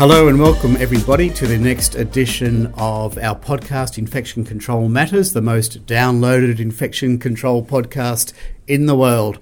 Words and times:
Hello 0.00 0.28
and 0.28 0.40
welcome 0.40 0.78
everybody 0.78 1.28
to 1.28 1.46
the 1.46 1.58
next 1.58 1.94
edition 1.94 2.72
of 2.78 3.18
our 3.18 3.38
podcast 3.38 3.98
Infection 3.98 4.46
Control 4.46 4.88
Matters, 4.88 5.34
the 5.34 5.42
most 5.42 5.84
downloaded 5.84 6.58
infection 6.58 7.18
control 7.18 7.62
podcast 7.62 8.32
in 8.66 8.86
the 8.86 8.96
world. 8.96 9.38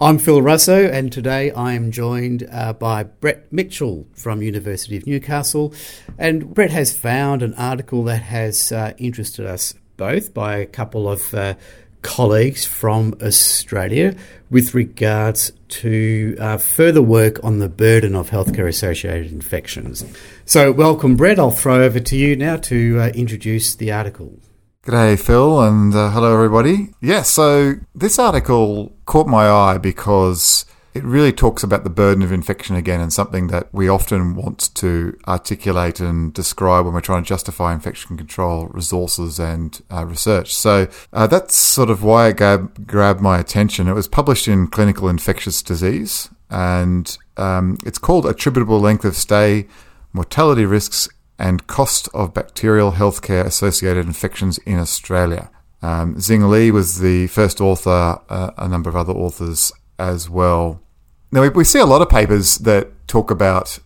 I'm 0.00 0.18
Phil 0.18 0.40
Russo 0.40 0.88
and 0.88 1.12
today 1.12 1.50
I 1.50 1.74
am 1.74 1.90
joined 1.90 2.48
uh, 2.50 2.72
by 2.72 3.02
Brett 3.02 3.52
Mitchell 3.52 4.06
from 4.14 4.40
University 4.40 4.96
of 4.96 5.06
Newcastle 5.06 5.74
and 6.16 6.54
Brett 6.54 6.70
has 6.70 6.96
found 6.96 7.42
an 7.42 7.52
article 7.52 8.02
that 8.04 8.22
has 8.22 8.72
uh, 8.72 8.94
interested 8.96 9.44
us 9.44 9.74
both 9.98 10.32
by 10.32 10.56
a 10.56 10.64
couple 10.64 11.06
of 11.06 11.34
uh, 11.34 11.52
colleagues 12.08 12.64
from 12.64 13.14
Australia 13.20 14.16
with 14.48 14.74
regards 14.74 15.52
to 15.68 16.34
uh, 16.40 16.56
further 16.56 17.02
work 17.02 17.38
on 17.44 17.58
the 17.58 17.68
burden 17.68 18.14
of 18.16 18.30
healthcare 18.30 18.66
associated 18.66 19.30
infections. 19.30 20.06
So, 20.46 20.72
welcome, 20.72 21.16
Brett. 21.16 21.38
I'll 21.38 21.50
throw 21.50 21.82
over 21.82 22.00
to 22.00 22.16
you 22.16 22.34
now 22.34 22.56
to 22.72 22.98
uh, 22.98 23.08
introduce 23.08 23.74
the 23.74 23.92
article. 23.92 24.40
G'day, 24.84 25.20
Phil, 25.20 25.60
and 25.60 25.94
uh, 25.94 26.10
hello, 26.10 26.32
everybody. 26.32 26.94
Yeah, 27.02 27.20
so 27.20 27.74
this 27.94 28.18
article 28.18 28.96
caught 29.04 29.26
my 29.26 29.46
eye 29.46 29.76
because 29.76 30.64
it 30.98 31.04
really 31.04 31.32
talks 31.32 31.62
about 31.62 31.84
the 31.84 31.90
burden 31.90 32.22
of 32.24 32.32
infection 32.32 32.74
again 32.74 33.00
and 33.00 33.12
something 33.12 33.46
that 33.46 33.72
we 33.72 33.88
often 33.88 34.34
want 34.34 34.74
to 34.74 35.16
articulate 35.28 36.00
and 36.00 36.34
describe 36.34 36.84
when 36.84 36.92
we're 36.92 37.00
trying 37.00 37.22
to 37.22 37.28
justify 37.28 37.72
infection 37.72 38.16
control 38.16 38.66
resources 38.66 39.38
and 39.38 39.80
uh, 39.92 40.04
research. 40.04 40.54
So 40.54 40.88
uh, 41.12 41.28
that's 41.28 41.54
sort 41.54 41.88
of 41.88 42.02
why 42.02 42.28
it 42.28 42.36
gab- 42.36 42.86
grabbed 42.86 43.20
my 43.20 43.38
attention. 43.38 43.86
It 43.86 43.94
was 43.94 44.08
published 44.08 44.48
in 44.48 44.66
Clinical 44.66 45.08
Infectious 45.08 45.62
Disease 45.62 46.30
and 46.50 47.16
um, 47.36 47.78
it's 47.86 47.98
called 47.98 48.26
Attributable 48.26 48.80
Length 48.80 49.04
of 49.04 49.16
Stay, 49.16 49.68
Mortality 50.12 50.64
Risks, 50.64 51.08
and 51.38 51.66
Cost 51.68 52.08
of 52.12 52.34
Bacterial 52.34 52.92
Healthcare 52.92 53.44
Associated 53.44 54.06
Infections 54.06 54.58
in 54.58 54.78
Australia. 54.78 55.50
Um, 55.80 56.16
Xing 56.16 56.50
Lee 56.50 56.72
was 56.72 56.98
the 56.98 57.28
first 57.28 57.60
author, 57.60 58.18
uh, 58.28 58.50
a 58.58 58.66
number 58.66 58.90
of 58.90 58.96
other 58.96 59.12
authors 59.12 59.72
as 59.98 60.28
well. 60.28 60.80
Now, 61.30 61.42
we, 61.42 61.48
we 61.50 61.64
see 61.64 61.78
a 61.78 61.86
lot 61.86 62.02
of 62.02 62.08
papers 62.08 62.58
that 62.58 63.06
talk 63.06 63.30
about 63.30 63.78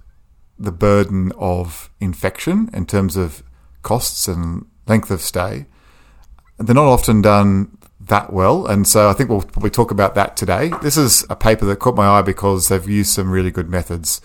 the 0.58 0.72
burden 0.72 1.32
of 1.36 1.90
infection 2.00 2.70
in 2.72 2.86
terms 2.86 3.16
of 3.16 3.42
costs 3.82 4.28
and 4.28 4.66
length 4.86 5.10
of 5.10 5.20
stay. 5.20 5.66
They're 6.58 6.74
not 6.74 6.86
often 6.86 7.20
done 7.22 7.76
that 8.00 8.32
well, 8.32 8.66
and 8.66 8.86
so 8.86 9.08
I 9.08 9.12
think 9.12 9.30
we'll 9.30 9.42
probably 9.42 9.70
talk 9.70 9.90
about 9.90 10.14
that 10.14 10.36
today. 10.36 10.70
This 10.82 10.96
is 10.96 11.24
a 11.30 11.36
paper 11.36 11.66
that 11.66 11.78
caught 11.78 11.96
my 11.96 12.06
eye 12.06 12.22
because 12.22 12.68
they've 12.68 12.88
used 12.88 13.10
some 13.10 13.30
really 13.30 13.50
good 13.50 13.68
methods 13.68 14.20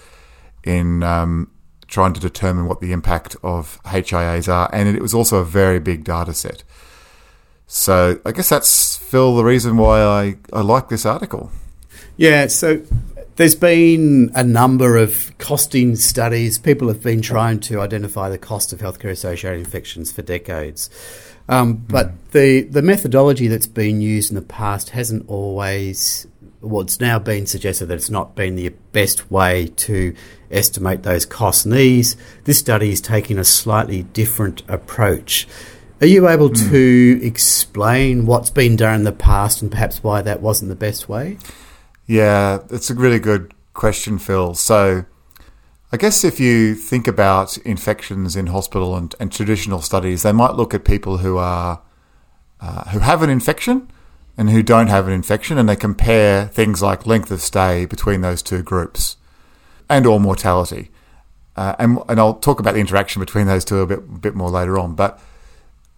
in 0.63 1.03
um, 1.03 1.51
trying 1.87 2.13
to 2.13 2.19
determine 2.19 2.67
what 2.67 2.81
the 2.81 2.91
impact 2.91 3.35
of 3.43 3.81
HIAs 3.83 4.51
are, 4.51 4.69
and 4.73 4.89
it 4.89 5.01
was 5.01 5.13
also 5.13 5.37
a 5.37 5.45
very 5.45 5.79
big 5.79 6.03
data 6.03 6.33
set. 6.33 6.63
So 7.67 8.19
I 8.25 8.31
guess 8.31 8.49
that's 8.49 8.97
Phil 8.97 9.35
the 9.35 9.43
reason 9.43 9.77
why 9.77 10.01
I, 10.01 10.37
I 10.53 10.61
like 10.61 10.89
this 10.89 11.05
article. 11.05 11.51
Yeah, 12.15 12.47
so 12.47 12.81
there's 13.37 13.55
been 13.55 14.31
a 14.33 14.43
number 14.43 14.97
of 14.97 15.31
costing 15.37 15.95
studies. 15.95 16.57
People 16.57 16.87
have 16.87 17.03
been 17.03 17.21
trying 17.21 17.59
to 17.61 17.79
identify 17.79 18.29
the 18.29 18.37
cost 18.37 18.73
of 18.73 18.79
healthcare 18.79 19.11
associated 19.11 19.59
infections 19.59 20.11
for 20.11 20.23
decades. 20.23 20.89
Um, 21.47 21.75
but 21.75 22.07
mm. 22.07 22.31
the, 22.31 22.61
the 22.63 22.81
methodology 22.81 23.47
that's 23.47 23.67
been 23.67 24.01
used 24.01 24.31
in 24.31 24.35
the 24.35 24.41
past 24.41 24.89
hasn't 24.89 25.29
always, 25.29 26.27
well, 26.61 26.81
it's 26.81 26.99
now 26.99 27.19
been 27.19 27.45
suggested 27.45 27.85
that 27.85 27.93
it's 27.93 28.09
not 28.09 28.35
been 28.35 28.55
the 28.55 28.69
best 28.91 29.29
way 29.29 29.67
to 29.67 30.15
estimate 30.49 31.03
those 31.03 31.25
costs. 31.25 31.63
And 31.63 31.75
these, 31.75 32.17
this 32.45 32.57
study 32.57 32.89
is 32.89 33.01
taking 33.01 33.37
a 33.37 33.43
slightly 33.43 34.01
different 34.01 34.63
approach. 34.67 35.47
Are 36.01 36.07
you 36.07 36.27
able 36.27 36.49
mm. 36.49 36.69
to 36.71 37.19
explain 37.23 38.25
what's 38.25 38.49
been 38.49 38.75
done 38.75 38.95
in 38.95 39.03
the 39.03 39.11
past 39.11 39.61
and 39.61 39.71
perhaps 39.71 40.03
why 40.03 40.23
that 40.23 40.41
wasn't 40.41 40.69
the 40.69 40.75
best 40.75 41.07
way? 41.07 41.37
Yeah, 42.07 42.59
it's 42.69 42.89
a 42.89 42.95
really 42.95 43.19
good 43.19 43.53
question, 43.73 44.17
Phil. 44.17 44.55
So, 44.55 45.05
I 45.91 45.97
guess 45.97 46.23
if 46.23 46.39
you 46.39 46.73
think 46.73 47.07
about 47.07 47.57
infections 47.59 48.35
in 48.35 48.47
hospital 48.47 48.95
and, 48.95 49.13
and 49.19 49.31
traditional 49.31 49.81
studies, 49.81 50.23
they 50.23 50.31
might 50.31 50.55
look 50.55 50.73
at 50.73 50.85
people 50.85 51.17
who 51.17 51.37
are 51.37 51.81
uh, 52.59 52.89
who 52.89 52.99
have 52.99 53.21
an 53.21 53.29
infection 53.29 53.91
and 54.37 54.49
who 54.49 54.63
don't 54.63 54.87
have 54.87 55.07
an 55.07 55.13
infection, 55.13 55.57
and 55.57 55.67
they 55.67 55.75
compare 55.75 56.47
things 56.47 56.81
like 56.81 57.05
length 57.05 57.29
of 57.29 57.41
stay 57.41 57.85
between 57.85 58.21
those 58.21 58.41
two 58.41 58.63
groups 58.63 59.17
and 59.89 60.05
or 60.05 60.19
mortality. 60.19 60.91
Uh, 61.55 61.75
and, 61.79 61.99
and 62.07 62.19
I'll 62.19 62.35
talk 62.35 62.59
about 62.59 62.75
the 62.75 62.79
interaction 62.79 63.19
between 63.19 63.47
those 63.47 63.65
two 63.65 63.79
a 63.79 63.87
bit, 63.87 64.21
bit 64.21 64.35
more 64.35 64.49
later 64.49 64.77
on. 64.77 64.93
But 64.93 65.19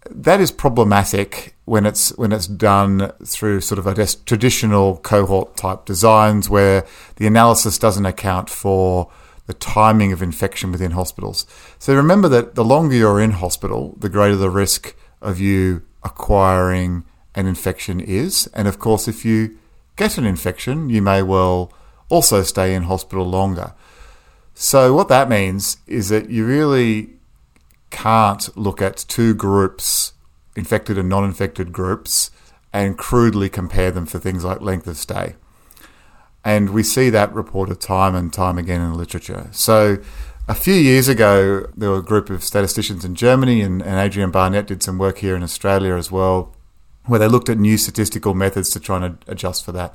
that 0.10 0.40
is 0.40 0.52
problematic 0.52 1.56
when 1.66 1.86
it's 1.86 2.16
when 2.18 2.32
it's 2.32 2.48
done 2.48 3.12
through 3.26 3.62
sort 3.62 3.80
of 3.80 3.96
guess 3.96 4.16
traditional 4.16 4.98
cohort 4.98 5.58
type 5.58 5.86
designs 5.86 6.50
where 6.50 6.86
the 7.18 7.28
analysis 7.28 7.78
doesn't 7.78 8.06
account 8.06 8.50
for 8.50 9.12
the 9.46 9.54
timing 9.54 10.12
of 10.12 10.22
infection 10.22 10.72
within 10.72 10.92
hospitals. 10.92 11.46
So 11.80 11.96
remember 11.96 12.30
that 12.30 12.56
the 12.56 12.64
longer 12.64 12.96
you're 12.96 13.20
in 13.20 13.32
hospital, 13.32 13.96
the 13.98 14.10
greater 14.10 14.36
the 14.36 14.50
risk 14.50 14.96
of 15.22 15.40
you 15.40 15.82
acquiring 16.04 17.04
an 17.36 17.48
infection 17.48 18.00
is. 18.00 18.48
And 18.54 18.68
of 18.68 18.80
course, 18.80 19.08
if 19.08 19.26
you 19.26 19.58
get 19.96 20.18
an 20.18 20.26
infection, 20.26 20.90
you 20.90 21.02
may 21.02 21.22
well 21.22 21.74
also 22.10 22.44
stay 22.44 22.74
in 22.74 22.84
hospital 22.84 23.26
longer. 23.26 23.74
So 24.54 24.94
what 24.94 25.08
that 25.10 25.30
means 25.30 25.78
is 25.88 26.10
that 26.10 26.30
you 26.30 26.46
really 26.46 27.19
can't 27.90 28.56
look 28.58 28.82
at 28.82 29.06
two 29.08 29.34
groups, 29.34 30.14
infected 30.56 30.98
and 30.98 31.10
non 31.10 31.24
infected 31.24 31.72
groups, 31.72 32.32
and 32.72 32.98
crudely 32.98 33.50
compare 33.50 33.92
them 33.92 34.06
for 34.06 34.20
things 34.20 34.44
like 34.44 34.62
length 34.62 34.88
of 34.88 34.98
stay. 34.98 35.36
And 36.44 36.70
we 36.70 36.84
see 36.84 37.10
that 37.10 37.34
reported 37.34 37.82
time 37.82 38.16
and 38.16 38.32
time 38.32 38.58
again 38.58 38.82
in 38.82 38.92
the 38.92 38.98
literature. 38.98 39.50
So 39.52 39.98
a 40.48 40.56
few 40.56 40.74
years 40.74 41.08
ago, 41.08 41.68
there 41.76 41.90
were 41.90 41.98
a 41.98 42.04
group 42.04 42.30
of 42.30 42.44
statisticians 42.44 43.04
in 43.04 43.16
Germany, 43.16 43.62
and, 43.62 43.82
and 43.82 44.00
Adrian 44.00 44.32
Barnett 44.32 44.68
did 44.68 44.82
some 44.82 44.98
work 44.98 45.20
here 45.20 45.36
in 45.36 45.44
Australia 45.44 45.96
as 45.96 46.12
well, 46.12 46.56
where 47.06 47.20
they 47.20 47.28
looked 47.28 47.50
at 47.50 47.58
new 47.58 47.78
statistical 47.78 48.34
methods 48.34 48.70
to 48.72 48.80
try 48.80 49.04
and 49.04 49.24
adjust 49.28 49.66
for 49.66 49.72
that. 49.74 49.94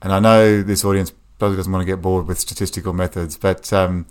And 0.00 0.12
I 0.12 0.20
know 0.20 0.62
this 0.62 0.84
audience 0.84 1.12
probably 1.38 1.56
doesn't 1.56 1.72
want 1.72 1.82
to 1.82 1.86
get 1.86 2.00
bored 2.00 2.26
with 2.26 2.38
statistical 2.38 2.92
methods, 2.92 3.36
but 3.36 3.72
um, 3.72 4.06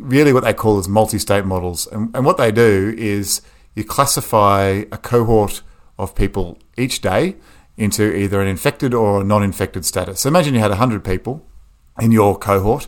really 0.00 0.32
what 0.32 0.44
they 0.44 0.54
call 0.54 0.78
is 0.78 0.88
multi-state 0.88 1.44
models. 1.44 1.86
And, 1.88 2.14
and 2.14 2.24
what 2.24 2.36
they 2.36 2.52
do 2.52 2.94
is 2.96 3.42
you 3.74 3.84
classify 3.84 4.84
a 4.92 4.98
cohort 4.98 5.62
of 5.98 6.14
people 6.14 6.58
each 6.76 7.00
day 7.00 7.36
into 7.76 8.14
either 8.14 8.40
an 8.40 8.48
infected 8.48 8.94
or 8.94 9.20
a 9.20 9.24
non-infected 9.24 9.84
status. 9.84 10.20
So 10.20 10.28
imagine 10.28 10.54
you 10.54 10.60
had 10.60 10.70
100 10.70 11.04
people 11.04 11.44
in 12.00 12.12
your 12.12 12.38
cohort 12.38 12.86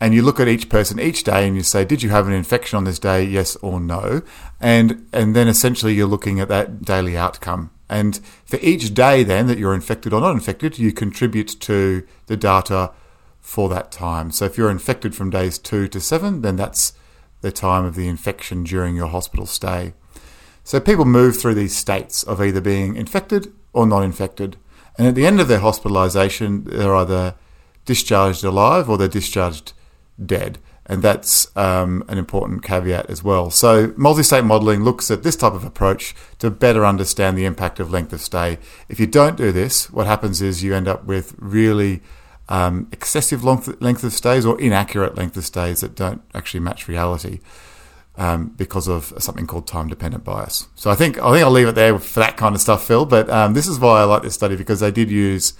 and 0.00 0.14
you 0.14 0.22
look 0.22 0.38
at 0.38 0.48
each 0.48 0.68
person 0.68 1.00
each 1.00 1.24
day 1.24 1.46
and 1.46 1.56
you 1.56 1.62
say, 1.62 1.84
did 1.84 2.02
you 2.02 2.10
have 2.10 2.26
an 2.26 2.32
infection 2.32 2.76
on 2.76 2.84
this 2.84 2.98
day? 2.98 3.24
Yes 3.24 3.56
or 3.56 3.80
no. 3.80 4.22
And, 4.60 5.08
and 5.12 5.34
then 5.34 5.48
essentially 5.48 5.94
you're 5.94 6.06
looking 6.06 6.40
at 6.40 6.48
that 6.48 6.82
daily 6.82 7.16
outcome. 7.16 7.70
And 7.88 8.20
for 8.44 8.58
each 8.60 8.94
day 8.94 9.22
then 9.22 9.46
that 9.46 9.58
you're 9.58 9.74
infected 9.74 10.12
or 10.12 10.20
not 10.20 10.32
infected, 10.32 10.78
you 10.78 10.92
contribute 10.92 11.58
to 11.60 12.06
the 12.26 12.36
data 12.36 12.92
for 13.48 13.70
that 13.70 13.90
time. 13.90 14.30
So 14.30 14.44
if 14.44 14.58
you're 14.58 14.70
infected 14.70 15.14
from 15.14 15.30
days 15.30 15.56
two 15.56 15.88
to 15.88 16.00
seven, 16.00 16.42
then 16.42 16.56
that's 16.56 16.92
the 17.40 17.50
time 17.50 17.86
of 17.86 17.94
the 17.94 18.06
infection 18.06 18.62
during 18.62 18.94
your 18.94 19.06
hospital 19.06 19.46
stay. 19.46 19.94
So 20.64 20.78
people 20.80 21.06
move 21.06 21.38
through 21.38 21.54
these 21.54 21.74
states 21.74 22.22
of 22.22 22.42
either 22.42 22.60
being 22.60 22.94
infected 22.94 23.50
or 23.72 23.86
not 23.86 24.02
infected. 24.02 24.58
And 24.98 25.06
at 25.08 25.14
the 25.14 25.26
end 25.26 25.40
of 25.40 25.48
their 25.48 25.60
hospitalization, 25.60 26.64
they're 26.64 26.94
either 26.94 27.36
discharged 27.86 28.44
alive 28.44 28.90
or 28.90 28.98
they're 28.98 29.08
discharged 29.08 29.72
dead. 30.22 30.58
And 30.84 31.02
that's 31.02 31.50
um, 31.56 32.04
an 32.06 32.18
important 32.18 32.62
caveat 32.62 33.08
as 33.08 33.24
well. 33.24 33.50
So, 33.50 33.94
multi 33.96 34.22
state 34.22 34.44
modeling 34.44 34.84
looks 34.84 35.10
at 35.10 35.22
this 35.22 35.36
type 35.36 35.54
of 35.54 35.64
approach 35.64 36.14
to 36.38 36.50
better 36.50 36.84
understand 36.84 37.38
the 37.38 37.46
impact 37.46 37.80
of 37.80 37.90
length 37.90 38.12
of 38.12 38.20
stay. 38.20 38.58
If 38.90 39.00
you 39.00 39.06
don't 39.06 39.36
do 39.36 39.52
this, 39.52 39.90
what 39.90 40.06
happens 40.06 40.42
is 40.42 40.62
you 40.62 40.74
end 40.74 40.88
up 40.88 41.04
with 41.04 41.34
really 41.38 42.02
um, 42.48 42.88
excessive 42.92 43.44
length, 43.44 43.80
length 43.80 44.04
of 44.04 44.12
stays 44.12 44.46
or 44.46 44.60
inaccurate 44.60 45.16
length 45.16 45.36
of 45.36 45.44
stays 45.44 45.80
that 45.80 45.94
don't 45.94 46.22
actually 46.34 46.60
match 46.60 46.88
reality 46.88 47.40
um, 48.16 48.48
because 48.56 48.88
of 48.88 49.12
something 49.18 49.46
called 49.46 49.66
time 49.66 49.88
dependent 49.88 50.24
bias. 50.24 50.66
So 50.74 50.90
I 50.90 50.94
think 50.94 51.18
I 51.18 51.32
think 51.32 51.44
I'll 51.44 51.50
leave 51.50 51.68
it 51.68 51.74
there 51.74 51.98
for 51.98 52.20
that 52.20 52.36
kind 52.36 52.54
of 52.54 52.60
stuff, 52.60 52.86
Phil. 52.86 53.06
But 53.06 53.30
um, 53.30 53.54
this 53.54 53.66
is 53.66 53.78
why 53.78 54.00
I 54.00 54.04
like 54.04 54.22
this 54.22 54.34
study 54.34 54.56
because 54.56 54.80
they 54.80 54.90
did 54.90 55.10
use 55.10 55.54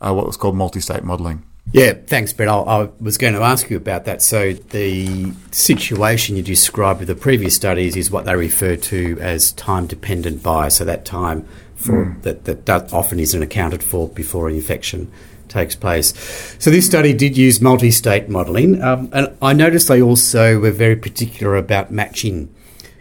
uh, 0.00 0.12
what 0.12 0.26
was 0.26 0.36
called 0.36 0.56
multi 0.56 0.80
state 0.80 1.04
modelling. 1.04 1.44
Yeah, 1.72 1.92
thanks, 1.92 2.32
Brett. 2.32 2.48
I, 2.48 2.54
I, 2.54 2.88
was 2.98 3.16
going 3.16 3.34
to 3.34 3.42
ask 3.42 3.70
you 3.70 3.76
about 3.76 4.04
that. 4.06 4.22
So, 4.22 4.54
the 4.54 5.32
situation 5.52 6.34
you 6.34 6.42
described 6.42 6.98
with 6.98 7.06
the 7.06 7.14
previous 7.14 7.54
studies 7.54 7.96
is 7.96 8.10
what 8.10 8.24
they 8.24 8.34
refer 8.34 8.74
to 8.74 9.18
as 9.20 9.52
time 9.52 9.86
dependent 9.86 10.42
bias. 10.42 10.76
So, 10.76 10.84
that 10.84 11.04
time 11.04 11.46
for 11.76 12.06
mm. 12.06 12.22
that, 12.22 12.66
that 12.66 12.92
often 12.92 13.20
isn't 13.20 13.40
accounted 13.40 13.84
for 13.84 14.08
before 14.08 14.48
an 14.48 14.56
infection 14.56 15.12
takes 15.50 15.74
place. 15.74 16.14
So 16.58 16.70
this 16.70 16.86
study 16.86 17.12
did 17.12 17.36
use 17.36 17.60
multi-state 17.60 18.28
modelling, 18.28 18.80
um, 18.82 19.10
and 19.12 19.36
I 19.42 19.52
noticed 19.52 19.88
they 19.88 20.00
also 20.00 20.58
were 20.58 20.70
very 20.70 20.96
particular 20.96 21.56
about 21.56 21.90
matching 21.90 22.54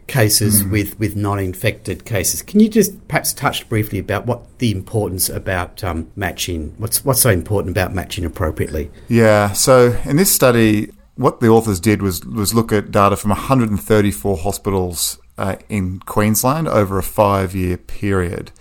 cases 0.10 0.64
mm. 0.64 0.72
with, 0.72 1.00
with 1.00 1.16
non-infected 1.16 2.04
cases. 2.04 2.42
Can 2.42 2.60
you 2.60 2.68
just 2.68 3.08
perhaps 3.08 3.32
touch 3.32 3.70
briefly 3.70 4.00
about 4.00 4.26
what 4.26 4.60
the 4.60 4.72
importance 4.72 5.30
about 5.30 5.84
um, 5.84 6.12
matching? 6.16 6.74
What's 6.78 7.06
what's 7.06 7.22
so 7.22 7.30
important 7.30 7.72
about 7.72 7.94
matching 7.94 8.26
appropriately? 8.26 8.92
Yeah. 9.08 9.54
So 9.54 9.98
in 10.04 10.18
this 10.18 10.32
study, 10.32 10.92
what 11.16 11.40
the 11.40 11.48
authors 11.48 11.80
did 11.80 12.02
was 12.02 12.26
was 12.26 12.54
look 12.54 12.74
at 12.74 12.92
data 12.92 13.16
from 13.16 13.30
134 13.30 14.38
hospitals 14.38 15.20
uh, 15.38 15.56
in 15.70 16.00
Queensland 16.00 16.68
over 16.68 16.98
a 16.98 17.04
five 17.04 17.56
year 17.56 17.78
period, 17.78 18.52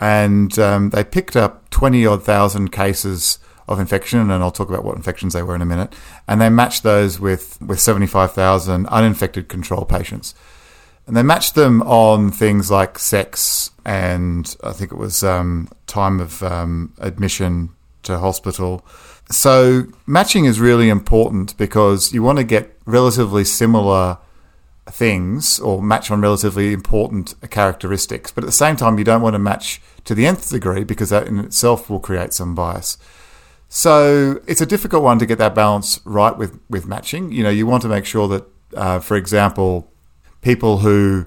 and 0.00 0.58
um, 0.58 0.90
they 0.90 1.04
picked 1.04 1.36
up 1.36 1.68
20 1.70 2.06
odd 2.06 2.24
thousand 2.24 2.70
cases 2.70 3.38
of 3.66 3.78
infection, 3.78 4.30
and 4.30 4.42
I'll 4.42 4.50
talk 4.50 4.68
about 4.68 4.84
what 4.84 4.96
infections 4.96 5.34
they 5.34 5.42
were 5.42 5.54
in 5.54 5.62
a 5.62 5.66
minute. 5.66 5.94
And 6.26 6.40
they 6.40 6.48
matched 6.48 6.82
those 6.82 7.20
with, 7.20 7.60
with 7.60 7.80
75,000 7.80 8.86
uninfected 8.86 9.48
control 9.48 9.84
patients. 9.84 10.34
And 11.06 11.16
they 11.16 11.22
matched 11.22 11.54
them 11.54 11.82
on 11.82 12.30
things 12.30 12.70
like 12.70 12.98
sex 12.98 13.70
and 13.88 14.54
I 14.62 14.72
think 14.72 14.92
it 14.92 14.98
was 14.98 15.24
um, 15.24 15.70
time 15.86 16.20
of 16.20 16.42
um, 16.42 16.92
admission 16.98 17.70
to 18.02 18.18
hospital. 18.18 18.84
So 19.30 19.84
matching 20.06 20.44
is 20.44 20.60
really 20.60 20.90
important 20.90 21.56
because 21.56 22.12
you 22.12 22.22
want 22.22 22.36
to 22.36 22.44
get 22.44 22.76
relatively 22.84 23.44
similar 23.44 24.18
things 24.90 25.60
or 25.60 25.82
match 25.82 26.10
on 26.10 26.20
relatively 26.20 26.72
important 26.72 27.34
characteristics. 27.50 28.30
But 28.30 28.44
at 28.44 28.46
the 28.46 28.52
same 28.52 28.76
time, 28.76 28.98
you 28.98 29.04
don't 29.04 29.22
want 29.22 29.34
to 29.34 29.38
match 29.38 29.80
to 30.04 30.14
the 30.14 30.26
nth 30.26 30.50
degree 30.50 30.84
because 30.84 31.10
that 31.10 31.26
in 31.26 31.38
itself 31.38 31.90
will 31.90 32.00
create 32.00 32.32
some 32.32 32.54
bias. 32.54 32.98
So 33.68 34.40
it's 34.46 34.60
a 34.60 34.66
difficult 34.66 35.02
one 35.02 35.18
to 35.18 35.26
get 35.26 35.38
that 35.38 35.54
balance 35.54 36.00
right 36.04 36.36
with, 36.36 36.58
with 36.70 36.86
matching. 36.86 37.32
You 37.32 37.42
know, 37.42 37.50
you 37.50 37.66
want 37.66 37.82
to 37.82 37.88
make 37.88 38.06
sure 38.06 38.26
that, 38.28 38.44
uh, 38.74 38.98
for 39.00 39.16
example, 39.16 39.92
people 40.40 40.78
who 40.78 41.26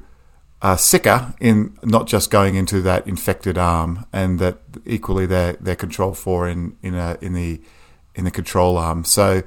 are 0.61 0.77
sicker 0.77 1.33
in 1.39 1.77
not 1.83 2.07
just 2.07 2.29
going 2.29 2.55
into 2.55 2.81
that 2.81 3.07
infected 3.07 3.57
arm, 3.57 4.05
and 4.13 4.39
that 4.39 4.59
equally 4.85 5.25
they're 5.25 5.53
they're 5.53 5.75
controlled 5.75 6.17
for 6.17 6.47
in 6.47 6.77
in 6.83 6.93
a, 6.93 7.17
in 7.21 7.33
the 7.33 7.61
in 8.13 8.25
the 8.25 8.31
control 8.31 8.77
arm. 8.77 9.03
So 9.03 9.41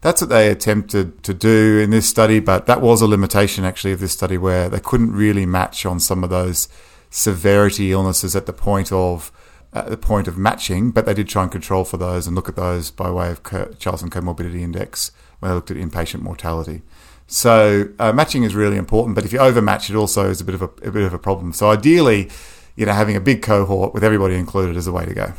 that's 0.00 0.20
what 0.20 0.30
they 0.30 0.48
attempted 0.48 1.22
to 1.24 1.34
do 1.34 1.78
in 1.78 1.90
this 1.90 2.08
study, 2.08 2.40
but 2.40 2.66
that 2.66 2.80
was 2.80 3.02
a 3.02 3.06
limitation 3.06 3.64
actually 3.64 3.92
of 3.92 4.00
this 4.00 4.12
study 4.12 4.38
where 4.38 4.68
they 4.68 4.80
couldn't 4.80 5.12
really 5.12 5.46
match 5.46 5.84
on 5.84 5.98
some 5.98 6.22
of 6.22 6.30
those 6.30 6.68
severity 7.10 7.90
illnesses 7.92 8.36
at 8.36 8.46
the 8.46 8.52
point 8.52 8.92
of 8.92 9.32
at 9.72 9.90
the 9.90 9.96
point 9.98 10.26
of 10.26 10.38
matching, 10.38 10.90
but 10.90 11.04
they 11.04 11.12
did 11.12 11.28
try 11.28 11.42
and 11.42 11.52
control 11.52 11.84
for 11.84 11.98
those 11.98 12.26
and 12.26 12.34
look 12.34 12.48
at 12.48 12.56
those 12.56 12.90
by 12.90 13.10
way 13.10 13.30
of 13.30 13.42
Charlson 13.78 14.08
Comorbidity 14.08 14.60
Index 14.60 15.12
when 15.40 15.50
they 15.50 15.54
looked 15.54 15.70
at 15.70 15.76
inpatient 15.76 16.22
mortality. 16.22 16.82
So 17.26 17.90
uh, 17.98 18.12
matching 18.12 18.44
is 18.44 18.54
really 18.54 18.78
important, 18.78 19.14
but 19.14 19.26
if 19.26 19.32
you 19.32 19.38
overmatch, 19.38 19.90
it 19.90 19.96
also 19.96 20.30
is 20.30 20.40
a 20.40 20.44
bit 20.44 20.54
of 20.54 20.62
a, 20.62 20.70
a 20.82 20.90
bit 20.90 21.02
of 21.02 21.12
a 21.12 21.18
problem. 21.18 21.52
So 21.52 21.68
ideally, 21.68 22.30
you 22.76 22.86
know, 22.86 22.92
having 22.92 23.16
a 23.16 23.20
big 23.20 23.42
cohort 23.42 23.92
with 23.92 24.02
everybody 24.02 24.36
included 24.36 24.76
is 24.76 24.86
the 24.86 24.92
way 24.92 25.04
to 25.04 25.12
go. 25.12 25.32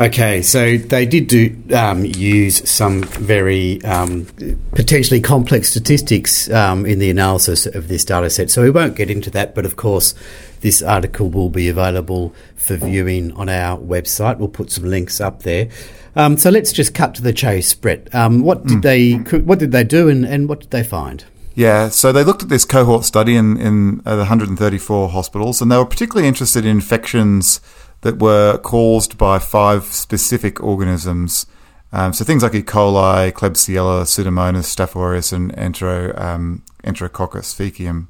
Okay, 0.00 0.40
so 0.40 0.78
they 0.78 1.04
did 1.04 1.26
do 1.26 1.54
um, 1.74 2.06
use 2.06 2.66
some 2.68 3.02
very 3.02 3.84
um, 3.84 4.26
potentially 4.72 5.20
complex 5.20 5.68
statistics 5.68 6.48
um, 6.48 6.86
in 6.86 7.00
the 7.00 7.10
analysis 7.10 7.66
of 7.66 7.88
this 7.88 8.02
data 8.02 8.30
set. 8.30 8.50
So 8.50 8.62
we 8.62 8.70
won't 8.70 8.96
get 8.96 9.10
into 9.10 9.28
that, 9.32 9.54
but 9.54 9.66
of 9.66 9.76
course, 9.76 10.14
this 10.62 10.80
article 10.80 11.28
will 11.28 11.50
be 11.50 11.68
available 11.68 12.34
for 12.56 12.76
viewing 12.76 13.32
on 13.32 13.50
our 13.50 13.76
website. 13.76 14.38
We'll 14.38 14.48
put 14.48 14.72
some 14.72 14.84
links 14.84 15.20
up 15.20 15.42
there. 15.42 15.68
Um, 16.16 16.38
so 16.38 16.48
let's 16.48 16.72
just 16.72 16.94
cut 16.94 17.14
to 17.16 17.22
the 17.22 17.34
chase, 17.34 17.74
Brett. 17.74 18.12
Um, 18.14 18.40
what 18.40 18.66
did 18.66 18.78
mm. 18.78 18.82
they 18.82 19.38
what 19.40 19.58
did 19.58 19.70
they 19.70 19.84
do, 19.84 20.08
and, 20.08 20.24
and 20.24 20.48
what 20.48 20.60
did 20.60 20.70
they 20.70 20.82
find? 20.82 21.26
Yeah, 21.54 21.90
so 21.90 22.10
they 22.10 22.24
looked 22.24 22.42
at 22.42 22.48
this 22.48 22.64
cohort 22.64 23.04
study 23.04 23.36
in 23.36 23.58
in 23.58 24.00
uh, 24.06 24.16
134 24.16 25.10
hospitals, 25.10 25.60
and 25.60 25.70
they 25.70 25.76
were 25.76 25.84
particularly 25.84 26.26
interested 26.26 26.64
in 26.64 26.70
infections 26.70 27.60
that 28.02 28.18
were 28.18 28.58
caused 28.58 29.18
by 29.18 29.38
five 29.38 29.84
specific 29.84 30.62
organisms. 30.62 31.46
Um, 31.92 32.12
so 32.12 32.24
things 32.24 32.42
like 32.42 32.54
E. 32.54 32.62
coli, 32.62 33.32
Klebsiella, 33.32 34.04
Pseudomonas, 34.04 34.66
Staph 34.66 34.94
aureus, 34.94 35.32
and 35.32 35.52
Entero, 35.56 36.18
um, 36.18 36.62
Enterococcus 36.84 37.54
faecium. 37.54 38.06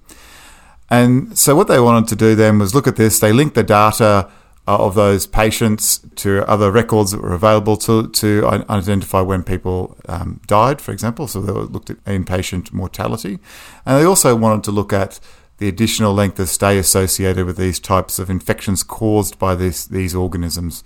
And 0.90 1.38
so 1.38 1.54
what 1.54 1.68
they 1.68 1.80
wanted 1.80 2.08
to 2.08 2.16
do 2.16 2.34
then 2.34 2.58
was 2.58 2.74
look 2.74 2.86
at 2.86 2.96
this. 2.96 3.18
They 3.20 3.32
linked 3.32 3.54
the 3.54 3.62
data 3.62 4.28
uh, 4.68 4.76
of 4.76 4.94
those 4.94 5.26
patients 5.26 6.00
to 6.16 6.48
other 6.48 6.70
records 6.70 7.12
that 7.12 7.22
were 7.22 7.32
available 7.32 7.76
to, 7.76 8.08
to 8.08 8.46
identify 8.68 9.20
when 9.20 9.42
people 9.42 9.96
um, 10.08 10.40
died, 10.46 10.80
for 10.80 10.92
example. 10.92 11.26
So 11.26 11.40
they 11.40 11.52
looked 11.52 11.90
at 11.90 12.04
inpatient 12.04 12.72
mortality. 12.72 13.38
And 13.86 13.98
they 13.98 14.04
also 14.04 14.36
wanted 14.36 14.64
to 14.64 14.70
look 14.70 14.92
at 14.92 15.18
the 15.60 15.68
additional 15.68 16.14
length 16.14 16.40
of 16.40 16.48
stay 16.48 16.78
associated 16.78 17.44
with 17.44 17.58
these 17.58 17.78
types 17.78 18.18
of 18.18 18.30
infections 18.30 18.82
caused 18.82 19.38
by 19.38 19.54
this, 19.54 19.86
these 19.86 20.14
organisms. 20.14 20.82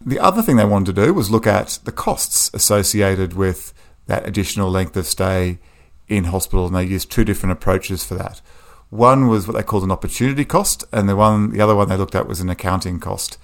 The 0.00 0.20
other 0.20 0.40
thing 0.40 0.54
they 0.54 0.64
wanted 0.64 0.94
to 0.94 1.06
do 1.06 1.12
was 1.12 1.32
look 1.32 1.48
at 1.48 1.80
the 1.82 1.90
costs 1.90 2.48
associated 2.54 3.32
with 3.32 3.74
that 4.06 4.26
additional 4.26 4.70
length 4.70 4.96
of 4.96 5.04
stay 5.04 5.58
in 6.06 6.24
hospital, 6.24 6.66
and 6.66 6.76
they 6.76 6.84
used 6.84 7.10
two 7.10 7.24
different 7.24 7.52
approaches 7.52 8.04
for 8.04 8.14
that. 8.14 8.40
One 8.90 9.26
was 9.26 9.48
what 9.48 9.56
they 9.56 9.64
called 9.64 9.82
an 9.82 9.90
opportunity 9.90 10.44
cost, 10.44 10.84
and 10.92 11.08
the 11.08 11.16
one 11.16 11.50
the 11.50 11.60
other 11.60 11.74
one 11.74 11.88
they 11.88 11.96
looked 11.96 12.14
at 12.14 12.28
was 12.28 12.40
an 12.40 12.48
accounting 12.48 13.00
cost. 13.00 13.36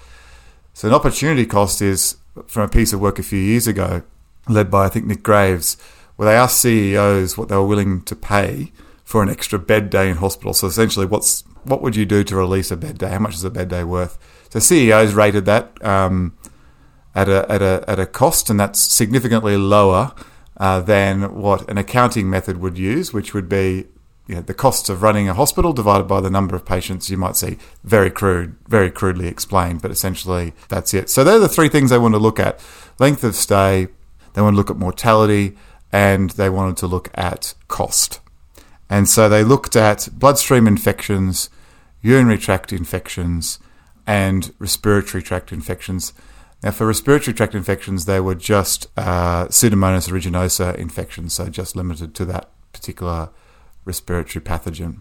So 0.72 0.86
an 0.86 0.94
opportunity 0.94 1.46
cost 1.46 1.82
is 1.82 2.16
from 2.46 2.62
a 2.62 2.68
piece 2.68 2.92
of 2.92 3.00
work 3.00 3.18
a 3.18 3.24
few 3.24 3.40
years 3.40 3.66
ago, 3.66 4.02
led 4.48 4.70
by 4.70 4.84
I 4.84 4.88
think 4.88 5.06
Nick 5.06 5.24
Graves, 5.24 5.76
where 6.14 6.28
they 6.28 6.36
asked 6.36 6.60
CEOs 6.60 7.36
what 7.36 7.48
they 7.48 7.56
were 7.56 7.66
willing 7.66 8.02
to 8.02 8.14
pay 8.14 8.70
for 9.04 9.22
an 9.22 9.28
extra 9.28 9.58
bed 9.58 9.90
day 9.90 10.08
in 10.08 10.16
hospital. 10.16 10.54
So 10.54 10.66
essentially, 10.66 11.06
what's 11.06 11.44
what 11.64 11.82
would 11.82 11.94
you 11.94 12.04
do 12.04 12.24
to 12.24 12.36
release 12.36 12.70
a 12.70 12.76
bed 12.76 12.98
day? 12.98 13.10
How 13.10 13.18
much 13.18 13.34
is 13.34 13.44
a 13.44 13.50
bed 13.50 13.68
day 13.68 13.84
worth? 13.84 14.18
So 14.50 14.58
CEOs 14.58 15.14
rated 15.14 15.44
that 15.44 15.84
um, 15.84 16.36
at 17.14 17.28
a 17.28 17.50
at 17.50 17.62
a 17.62 17.84
at 17.86 18.00
a 18.00 18.06
cost, 18.06 18.50
and 18.50 18.58
that's 18.58 18.80
significantly 18.80 19.56
lower 19.56 20.12
uh, 20.56 20.80
than 20.80 21.34
what 21.34 21.68
an 21.70 21.78
accounting 21.78 22.28
method 22.30 22.58
would 22.58 22.78
use, 22.78 23.12
which 23.12 23.34
would 23.34 23.48
be 23.48 23.86
you 24.26 24.36
know, 24.36 24.40
the 24.40 24.54
costs 24.54 24.88
of 24.88 25.02
running 25.02 25.28
a 25.28 25.34
hospital 25.34 25.74
divided 25.74 26.04
by 26.04 26.20
the 26.20 26.30
number 26.30 26.56
of 26.56 26.64
patients 26.64 27.10
you 27.10 27.16
might 27.18 27.36
see. 27.36 27.58
Very 27.82 28.10
crude, 28.10 28.56
very 28.66 28.90
crudely 28.90 29.28
explained, 29.28 29.82
but 29.82 29.90
essentially 29.90 30.54
that's 30.68 30.94
it. 30.94 31.10
So 31.10 31.24
they're 31.24 31.38
the 31.38 31.48
three 31.48 31.68
things 31.68 31.90
they 31.90 31.98
want 31.98 32.14
to 32.14 32.18
look 32.18 32.40
at: 32.40 32.58
length 32.98 33.22
of 33.22 33.34
stay, 33.34 33.88
they 34.32 34.40
want 34.40 34.54
to 34.54 34.56
look 34.56 34.70
at 34.70 34.78
mortality, 34.78 35.56
and 35.92 36.30
they 36.30 36.48
wanted 36.48 36.76
to 36.78 36.86
look 36.86 37.10
at 37.14 37.54
cost. 37.68 38.20
And 38.94 39.08
so 39.08 39.28
they 39.28 39.42
looked 39.42 39.74
at 39.74 40.08
bloodstream 40.12 40.68
infections, 40.68 41.50
urinary 42.00 42.38
tract 42.38 42.72
infections, 42.72 43.58
and 44.06 44.54
respiratory 44.60 45.20
tract 45.20 45.50
infections. 45.50 46.12
Now, 46.62 46.70
for 46.70 46.86
respiratory 46.86 47.34
tract 47.34 47.56
infections, 47.56 48.04
they 48.04 48.20
were 48.20 48.36
just 48.36 48.86
uh, 48.96 49.46
Pseudomonas 49.48 50.08
aeruginosa 50.08 50.76
infections, 50.76 51.32
so 51.34 51.48
just 51.48 51.74
limited 51.74 52.14
to 52.14 52.24
that 52.26 52.50
particular 52.72 53.30
respiratory 53.84 54.44
pathogen. 54.44 55.00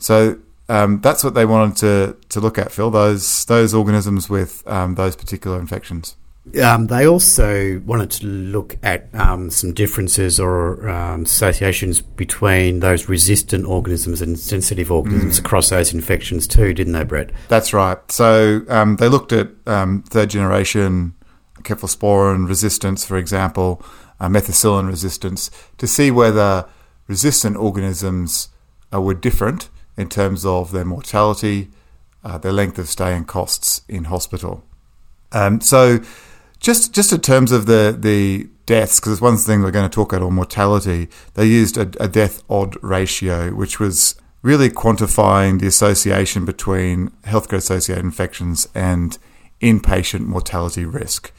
So 0.00 0.40
um, 0.68 1.00
that's 1.00 1.22
what 1.22 1.34
they 1.34 1.46
wanted 1.46 1.76
to, 1.76 2.16
to 2.30 2.40
look 2.40 2.58
at, 2.58 2.72
Phil, 2.72 2.90
those, 2.90 3.44
those 3.44 3.72
organisms 3.74 4.28
with 4.28 4.66
um, 4.66 4.96
those 4.96 5.14
particular 5.14 5.60
infections. 5.60 6.16
Um, 6.62 6.88
they 6.88 7.06
also 7.06 7.80
wanted 7.86 8.10
to 8.12 8.26
look 8.26 8.76
at 8.82 9.08
um, 9.14 9.50
some 9.50 9.72
differences 9.72 10.38
or 10.38 10.88
um, 10.88 11.22
associations 11.22 12.02
between 12.02 12.80
those 12.80 13.08
resistant 13.08 13.64
organisms 13.66 14.20
and 14.20 14.38
sensitive 14.38 14.92
organisms 14.92 15.36
mm. 15.36 15.44
across 15.44 15.70
those 15.70 15.94
infections 15.94 16.46
too, 16.46 16.74
didn't 16.74 16.92
they, 16.92 17.04
Brett? 17.04 17.30
That's 17.48 17.72
right. 17.72 17.98
So 18.12 18.62
um, 18.68 18.96
they 18.96 19.08
looked 19.08 19.32
at 19.32 19.48
um, 19.66 20.02
third 20.02 20.30
generation 20.30 21.14
cephalosporin 21.62 22.46
resistance, 22.46 23.04
for 23.04 23.16
example, 23.16 23.82
uh, 24.20 24.28
methicillin 24.28 24.86
resistance, 24.86 25.50
to 25.78 25.86
see 25.86 26.10
whether 26.10 26.66
resistant 27.08 27.56
organisms 27.56 28.48
uh, 28.92 29.00
were 29.00 29.14
different 29.14 29.70
in 29.96 30.08
terms 30.08 30.44
of 30.44 30.72
their 30.72 30.84
mortality, 30.84 31.70
uh, 32.22 32.38
their 32.38 32.52
length 32.52 32.78
of 32.78 32.88
stay, 32.88 33.14
and 33.14 33.26
costs 33.26 33.82
in 33.88 34.04
hospital. 34.04 34.64
Um, 35.32 35.60
so 35.60 36.00
just 36.64 36.94
just 36.94 37.12
in 37.12 37.20
terms 37.20 37.52
of 37.52 37.66
the 37.66 37.94
the 37.96 38.48
deaths, 38.64 38.98
because 38.98 39.12
it's 39.12 39.20
one 39.20 39.36
thing 39.36 39.62
we're 39.62 39.70
going 39.70 39.88
to 39.88 39.94
talk 39.94 40.12
about 40.12 40.24
on 40.24 40.32
mortality. 40.32 41.08
They 41.34 41.44
used 41.44 41.76
a, 41.76 41.82
a 42.02 42.08
death 42.08 42.42
odd 42.48 42.76
ratio, 42.82 43.50
which 43.50 43.78
was 43.78 44.16
really 44.40 44.70
quantifying 44.70 45.60
the 45.60 45.66
association 45.66 46.46
between 46.46 47.10
healthcare 47.24 47.58
associated 47.58 48.04
infections 48.04 48.66
and 48.74 49.18
inpatient 49.60 50.26
mortality 50.26 50.86
risk. 50.86 51.32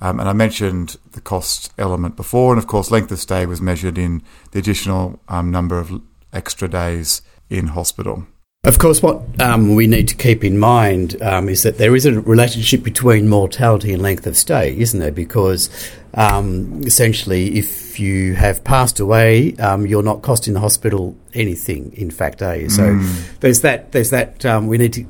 Um, 0.00 0.18
and 0.18 0.28
I 0.28 0.32
mentioned 0.32 0.96
the 1.12 1.20
cost 1.20 1.72
element 1.78 2.16
before, 2.16 2.52
and 2.52 2.58
of 2.60 2.66
course, 2.66 2.90
length 2.90 3.12
of 3.12 3.20
stay 3.20 3.46
was 3.46 3.60
measured 3.60 3.96
in 3.96 4.20
the 4.50 4.58
additional 4.58 5.20
um, 5.28 5.52
number 5.52 5.78
of 5.78 6.02
extra 6.32 6.66
days 6.68 7.22
in 7.48 7.68
hospital. 7.68 8.26
Of 8.64 8.78
course, 8.78 9.02
what 9.02 9.24
um, 9.40 9.74
we 9.74 9.88
need 9.88 10.06
to 10.06 10.14
keep 10.14 10.44
in 10.44 10.56
mind 10.56 11.20
um, 11.20 11.48
is 11.48 11.64
that 11.64 11.78
there 11.78 11.96
is 11.96 12.06
a 12.06 12.20
relationship 12.20 12.84
between 12.84 13.28
mortality 13.28 13.92
and 13.92 14.00
length 14.00 14.24
of 14.24 14.36
stay, 14.36 14.78
isn't 14.78 15.00
there? 15.00 15.10
Because 15.10 15.68
um, 16.14 16.80
essentially, 16.84 17.58
if 17.58 17.98
you 17.98 18.36
have 18.36 18.62
passed 18.62 19.00
away, 19.00 19.56
um, 19.56 19.84
you're 19.84 20.04
not 20.04 20.22
costing 20.22 20.54
the 20.54 20.60
hospital 20.60 21.16
anything. 21.34 21.92
In 21.94 22.12
fact, 22.12 22.40
eh? 22.40 22.68
So 22.68 22.84
mm. 22.84 23.40
there's 23.40 23.62
that. 23.62 23.90
There's 23.90 24.10
that. 24.10 24.46
Um, 24.46 24.68
we 24.68 24.78
need 24.78 24.92
to 24.92 25.06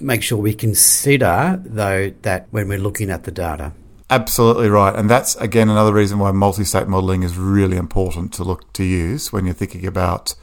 make 0.00 0.24
sure 0.24 0.36
we 0.38 0.52
consider 0.52 1.62
though 1.64 2.10
that 2.22 2.48
when 2.50 2.66
we're 2.66 2.80
looking 2.80 3.10
at 3.10 3.22
the 3.22 3.30
data. 3.30 3.72
Absolutely 4.10 4.68
right, 4.68 4.96
and 4.96 5.08
that's 5.08 5.36
again 5.36 5.70
another 5.70 5.92
reason 5.92 6.18
why 6.18 6.32
multi-state 6.32 6.88
modelling 6.88 7.22
is 7.22 7.38
really 7.38 7.76
important 7.76 8.32
to 8.32 8.42
look 8.42 8.72
to 8.72 8.82
use 8.82 9.32
when 9.32 9.44
you're 9.44 9.54
thinking 9.54 9.86
about 9.86 10.34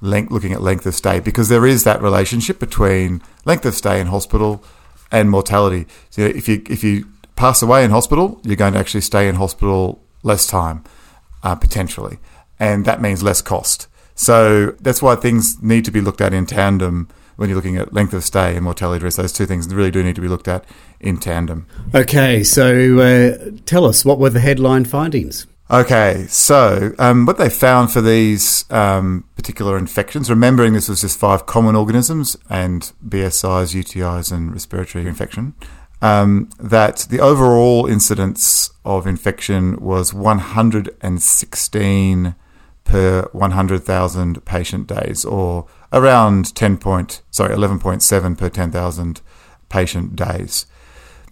length, 0.00 0.30
looking 0.30 0.52
at 0.52 0.62
length 0.62 0.86
of 0.86 0.94
stay, 0.94 1.20
because 1.20 1.48
there 1.48 1.66
is 1.66 1.84
that 1.84 2.02
relationship 2.02 2.58
between 2.58 3.22
length 3.44 3.64
of 3.64 3.74
stay 3.74 4.00
in 4.00 4.08
hospital 4.08 4.62
and 5.10 5.30
mortality. 5.30 5.86
So 6.10 6.22
if 6.22 6.48
you 6.48 6.62
if 6.68 6.82
you 6.84 7.06
pass 7.36 7.62
away 7.62 7.84
in 7.84 7.90
hospital, 7.90 8.40
you're 8.44 8.56
going 8.56 8.72
to 8.74 8.78
actually 8.78 9.02
stay 9.02 9.28
in 9.28 9.36
hospital 9.36 10.00
less 10.22 10.46
time, 10.46 10.84
uh, 11.42 11.54
potentially, 11.54 12.18
and 12.58 12.84
that 12.84 13.00
means 13.00 13.22
less 13.22 13.42
cost. 13.42 13.88
So 14.14 14.74
that's 14.80 15.02
why 15.02 15.14
things 15.14 15.62
need 15.62 15.84
to 15.84 15.90
be 15.90 16.00
looked 16.00 16.20
at 16.20 16.32
in 16.32 16.46
tandem 16.46 17.08
when 17.36 17.50
you're 17.50 17.56
looking 17.56 17.76
at 17.76 17.92
length 17.92 18.14
of 18.14 18.24
stay 18.24 18.56
and 18.56 18.64
mortality 18.64 19.04
risk. 19.04 19.18
Those 19.18 19.32
two 19.32 19.44
things 19.44 19.72
really 19.72 19.90
do 19.90 20.02
need 20.02 20.14
to 20.14 20.22
be 20.22 20.28
looked 20.28 20.48
at 20.48 20.64
in 21.00 21.18
tandem. 21.18 21.66
Okay, 21.94 22.42
so 22.42 22.98
uh, 22.98 23.50
tell 23.66 23.84
us 23.84 24.04
what 24.04 24.18
were 24.18 24.30
the 24.30 24.40
headline 24.40 24.86
findings? 24.86 25.46
Okay, 25.68 26.26
so 26.28 26.94
um, 26.96 27.26
what 27.26 27.38
they 27.38 27.48
found 27.48 27.90
for 27.90 28.00
these 28.00 28.70
um, 28.70 29.24
particular 29.34 29.76
infections, 29.76 30.30
remembering 30.30 30.74
this 30.74 30.88
was 30.88 31.00
just 31.00 31.18
five 31.18 31.46
common 31.46 31.74
organisms 31.74 32.36
and 32.48 32.92
BSIs, 33.04 33.74
UTIs, 33.74 34.30
and 34.30 34.52
respiratory 34.52 35.08
infection, 35.08 35.54
um, 36.00 36.50
that 36.60 37.08
the 37.10 37.18
overall 37.18 37.86
incidence 37.86 38.70
of 38.84 39.08
infection 39.08 39.74
was 39.80 40.14
116 40.14 42.36
per 42.84 43.22
100,000 43.32 44.44
patient 44.44 44.86
days, 44.86 45.24
or 45.24 45.66
around 45.92 46.54
10 46.54 46.76
point, 46.76 47.22
sorry, 47.32 47.56
11.7 47.56 48.38
per 48.38 48.48
10,000 48.48 49.20
patient 49.68 50.14
days. 50.14 50.66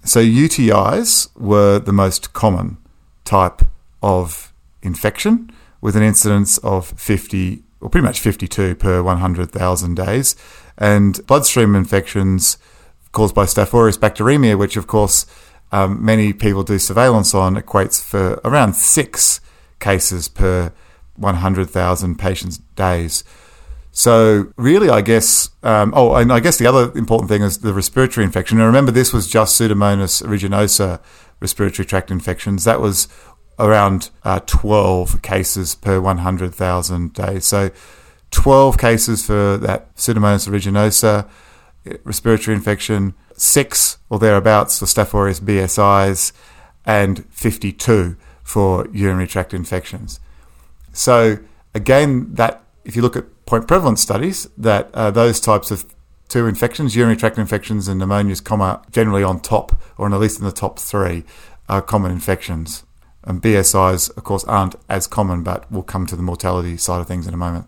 So 0.02 0.18
UTIs 0.18 1.28
were 1.36 1.78
the 1.78 1.92
most 1.92 2.32
common 2.32 2.78
type 3.24 3.62
of 4.04 4.52
infection 4.82 5.50
with 5.80 5.96
an 5.96 6.02
incidence 6.02 6.58
of 6.58 6.86
50 7.00 7.62
or 7.80 7.88
pretty 7.88 8.06
much 8.06 8.20
52 8.20 8.74
per 8.76 9.02
100,000 9.02 9.94
days. 9.94 10.36
And 10.76 11.26
bloodstream 11.26 11.74
infections 11.74 12.58
caused 13.12 13.34
by 13.34 13.44
Staph 13.44 13.72
aureus 13.72 13.96
bacteremia, 13.96 14.58
which 14.58 14.76
of 14.76 14.86
course 14.86 15.26
um, 15.72 16.04
many 16.04 16.32
people 16.32 16.62
do 16.62 16.78
surveillance 16.78 17.34
on, 17.34 17.56
equates 17.56 18.04
for 18.04 18.40
around 18.44 18.74
six 18.74 19.40
cases 19.80 20.28
per 20.28 20.72
100,000 21.16 22.18
patients' 22.18 22.58
days. 22.76 23.24
So 23.90 24.52
really, 24.56 24.90
I 24.90 25.00
guess. 25.00 25.50
Um, 25.62 25.92
oh, 25.94 26.14
and 26.16 26.32
I 26.32 26.40
guess 26.40 26.58
the 26.58 26.66
other 26.66 26.92
important 26.98 27.28
thing 27.30 27.42
is 27.42 27.58
the 27.58 27.72
respiratory 27.72 28.24
infection. 28.24 28.58
And 28.58 28.66
remember, 28.66 28.90
this 28.90 29.12
was 29.12 29.28
just 29.28 29.58
Pseudomonas 29.58 30.22
aeruginosa 30.22 31.00
respiratory 31.40 31.86
tract 31.86 32.10
infections. 32.10 32.64
That 32.64 32.80
was 32.80 33.06
around 33.58 34.10
uh, 34.24 34.40
12 34.46 35.22
cases 35.22 35.74
per 35.74 36.00
100,000 36.00 37.12
days. 37.12 37.46
So 37.46 37.70
12 38.30 38.78
cases 38.78 39.26
for 39.26 39.56
that 39.58 39.94
Pseudomonas 39.96 40.48
aeruginosa 40.48 41.28
respiratory 42.04 42.56
infection, 42.56 43.14
six 43.36 43.98
or 44.08 44.18
thereabouts 44.18 44.78
for 44.78 44.86
Staph 44.86 45.14
aureus 45.14 45.40
BSIs, 45.40 46.32
and 46.86 47.24
52 47.30 48.16
for 48.42 48.86
urinary 48.92 49.26
tract 49.26 49.54
infections. 49.54 50.20
So 50.92 51.38
again, 51.74 52.34
that 52.34 52.62
if 52.84 52.96
you 52.96 53.02
look 53.02 53.16
at 53.16 53.24
point 53.46 53.66
prevalence 53.66 54.00
studies, 54.00 54.48
that 54.56 54.90
uh, 54.94 55.10
those 55.10 55.40
types 55.40 55.70
of 55.70 55.84
two 56.28 56.46
infections, 56.46 56.96
urinary 56.96 57.16
tract 57.16 57.38
infections 57.38 57.88
and 57.88 58.00
pneumonias, 58.00 58.90
generally 58.90 59.22
on 59.22 59.40
top, 59.40 59.80
or 59.98 60.12
at 60.12 60.20
least 60.20 60.38
in 60.38 60.44
the 60.44 60.52
top 60.52 60.78
three, 60.78 61.24
are 61.68 61.82
common 61.82 62.10
infections. 62.10 62.83
And 63.26 63.40
BSIs, 63.42 64.16
of 64.16 64.24
course, 64.24 64.44
aren't 64.44 64.76
as 64.88 65.06
common, 65.06 65.42
but 65.42 65.70
we'll 65.70 65.82
come 65.82 66.06
to 66.06 66.16
the 66.16 66.22
mortality 66.22 66.76
side 66.76 67.00
of 67.00 67.08
things 67.08 67.26
in 67.26 67.34
a 67.34 67.38
moment. 67.38 67.66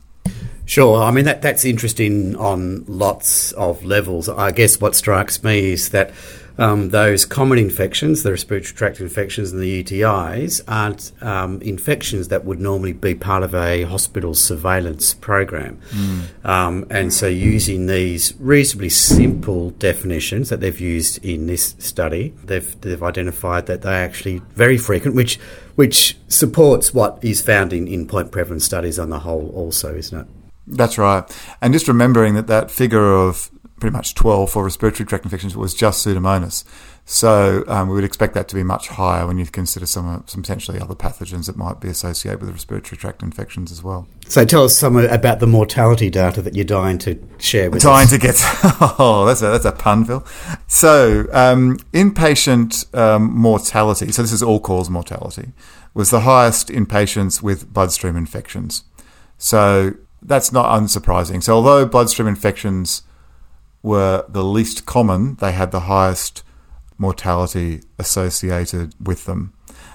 Sure. 0.66 1.02
I 1.02 1.12
mean, 1.12 1.24
that, 1.26 1.42
that's 1.42 1.64
interesting 1.64 2.34
on 2.36 2.84
lots 2.86 3.52
of 3.52 3.84
levels. 3.84 4.28
I 4.28 4.50
guess 4.50 4.80
what 4.80 4.94
strikes 4.96 5.42
me 5.42 5.72
is 5.72 5.90
that 5.90 6.10
um, 6.58 6.90
those 6.90 7.24
common 7.24 7.58
infections, 7.58 8.22
the 8.22 8.30
respiratory 8.30 8.74
tract 8.74 9.00
infections 9.00 9.52
and 9.52 9.62
the 9.62 9.84
UTIs, 9.84 10.60
aren't 10.66 11.12
um, 11.22 11.60
infections 11.62 12.28
that 12.28 12.44
would 12.44 12.60
normally 12.60 12.92
be 12.92 13.14
part 13.14 13.42
of 13.42 13.54
a 13.54 13.82
hospital 13.82 14.34
surveillance 14.34 15.14
program. 15.14 15.80
Mm. 15.90 16.44
Um, 16.44 16.86
and 16.90 17.12
so, 17.12 17.26
using 17.26 17.86
these 17.86 18.34
reasonably 18.38 18.88
simple 18.88 19.70
definitions 19.70 20.48
that 20.48 20.60
they've 20.60 20.80
used 20.80 21.24
in 21.24 21.46
this 21.46 21.74
study, 21.78 22.34
they've, 22.44 22.80
they've 22.80 23.02
identified 23.02 23.66
that 23.66 23.82
they're 23.82 24.04
actually 24.04 24.38
very 24.54 24.78
frequent, 24.78 25.14
which 25.14 25.38
which 25.76 26.16
supports 26.28 26.94
what 26.94 27.18
is 27.22 27.42
found 27.42 27.72
in, 27.72 27.86
in 27.86 28.06
point 28.06 28.32
prevalence 28.32 28.64
studies 28.64 28.98
on 28.98 29.10
the 29.10 29.18
whole, 29.18 29.50
also, 29.50 29.94
isn't 29.94 30.20
it? 30.20 30.26
That's 30.66 30.98
right. 30.98 31.24
And 31.62 31.72
just 31.72 31.86
remembering 31.86 32.34
that 32.34 32.48
that 32.48 32.70
figure 32.70 33.14
of 33.14 33.50
pretty 33.80 33.94
much 33.94 34.14
12 34.14 34.50
for 34.50 34.64
respiratory 34.64 35.06
tract 35.06 35.24
infections 35.24 35.54
it 35.54 35.58
was 35.58 35.74
just 35.74 36.06
Pseudomonas. 36.06 36.64
So 37.08 37.62
um, 37.68 37.88
we 37.88 37.94
would 37.94 38.04
expect 38.04 38.34
that 38.34 38.48
to 38.48 38.56
be 38.56 38.64
much 38.64 38.88
higher 38.88 39.26
when 39.26 39.38
you 39.38 39.46
consider 39.46 39.86
some, 39.86 40.24
some 40.26 40.42
potentially 40.42 40.80
other 40.80 40.94
pathogens 40.94 41.46
that 41.46 41.56
might 41.56 41.78
be 41.80 41.88
associated 41.88 42.40
with 42.40 42.50
respiratory 42.50 42.96
tract 42.96 43.22
infections 43.22 43.70
as 43.70 43.82
well. 43.82 44.08
So 44.26 44.44
tell 44.44 44.64
us 44.64 44.76
some 44.76 44.96
about 44.96 45.38
the 45.38 45.46
mortality 45.46 46.10
data 46.10 46.42
that 46.42 46.56
you're 46.56 46.64
dying 46.64 46.98
to 46.98 47.22
share 47.38 47.70
with 47.70 47.82
dying 47.82 48.06
us. 48.06 48.12
to 48.12 48.18
get. 48.18 48.34
Oh, 48.98 49.24
that's 49.26 49.42
a, 49.42 49.46
that's 49.46 49.64
a 49.64 49.72
pun, 49.72 50.04
Phil. 50.04 50.26
So 50.66 51.28
um, 51.32 51.76
inpatient 51.92 52.92
um, 52.96 53.32
mortality, 53.32 54.10
so 54.10 54.22
this 54.22 54.32
is 54.32 54.42
all 54.42 54.58
cause 54.58 54.90
mortality, 54.90 55.52
was 55.94 56.10
the 56.10 56.20
highest 56.20 56.70
in 56.70 56.86
patients 56.86 57.42
with 57.42 57.72
bloodstream 57.72 58.16
infections. 58.16 58.84
So 59.38 59.94
that's 60.22 60.50
not 60.50 60.66
unsurprising. 60.78 61.42
So 61.42 61.54
although 61.54 61.86
bloodstream 61.86 62.26
infections 62.26 63.02
were 63.86 64.24
the 64.28 64.42
least 64.42 64.84
common, 64.84 65.36
they 65.36 65.52
had 65.52 65.70
the 65.70 65.86
highest 65.94 66.42
mortality 66.98 67.82
associated 68.00 68.92
with 69.00 69.26
them. 69.26 69.52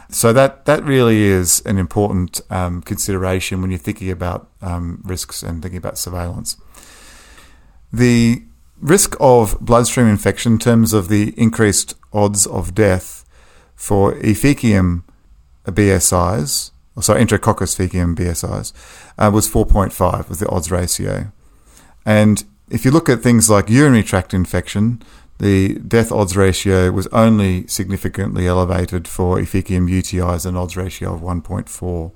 So 0.07 0.31
that 0.31 0.65
that 0.65 0.81
really 0.83 1.23
is 1.23 1.61
an 1.65 1.77
important 1.77 2.39
um, 2.49 2.81
consideration 2.81 3.61
when 3.61 3.69
you're 3.69 3.85
thinking 3.87 4.09
about 4.09 4.49
um, 4.61 5.01
risks 5.03 5.43
and 5.43 5.61
thinking 5.61 5.77
about 5.77 5.97
surveillance. 5.97 6.55
The 7.91 8.43
risk 8.79 9.15
of 9.19 9.59
bloodstream 9.59 10.07
infection 10.07 10.53
in 10.53 10.59
terms 10.59 10.93
of 10.93 11.09
the 11.09 11.33
increased 11.37 11.93
odds 12.13 12.45
of 12.45 12.73
death 12.73 13.25
for 13.75 14.13
Ephecium 14.15 15.03
BSIs, 15.65 16.71
or 16.95 17.03
sorry, 17.03 17.25
Enterococcus 17.25 17.75
faecium 17.75 18.15
BSIs, 18.15 18.71
uh, 19.17 19.29
was 19.33 19.49
4.5 19.49 20.29
was 20.29 20.39
the 20.39 20.49
odds 20.49 20.71
ratio. 20.71 21.31
And 22.05 22.43
if 22.71 22.85
you 22.85 22.91
look 22.91 23.09
at 23.09 23.21
things 23.21 23.49
like 23.49 23.69
urinary 23.69 24.03
tract 24.03 24.33
infection, 24.33 25.01
the 25.39 25.75
death 25.79 26.11
odds 26.11 26.37
ratio 26.37 26.91
was 26.91 27.07
only 27.07 27.67
significantly 27.67 28.47
elevated 28.47 29.07
for 29.07 29.37
Ephecium 29.37 29.89
UTIs, 29.89 30.45
an 30.45 30.55
odds 30.55 30.77
ratio 30.77 31.13
of 31.13 31.21
1.4. 31.21 32.11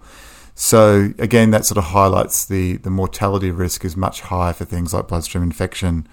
So 0.53 1.13
again, 1.19 1.51
that 1.51 1.65
sort 1.65 1.77
of 1.77 1.85
highlights 1.85 2.45
the, 2.45 2.77
the 2.77 2.89
mortality 2.89 3.51
risk 3.51 3.83
is 3.83 3.97
much 3.97 4.21
higher 4.21 4.53
for 4.53 4.63
things 4.63 4.93
like 4.93 5.09
bloodstream 5.09 5.43
infection 5.43 6.07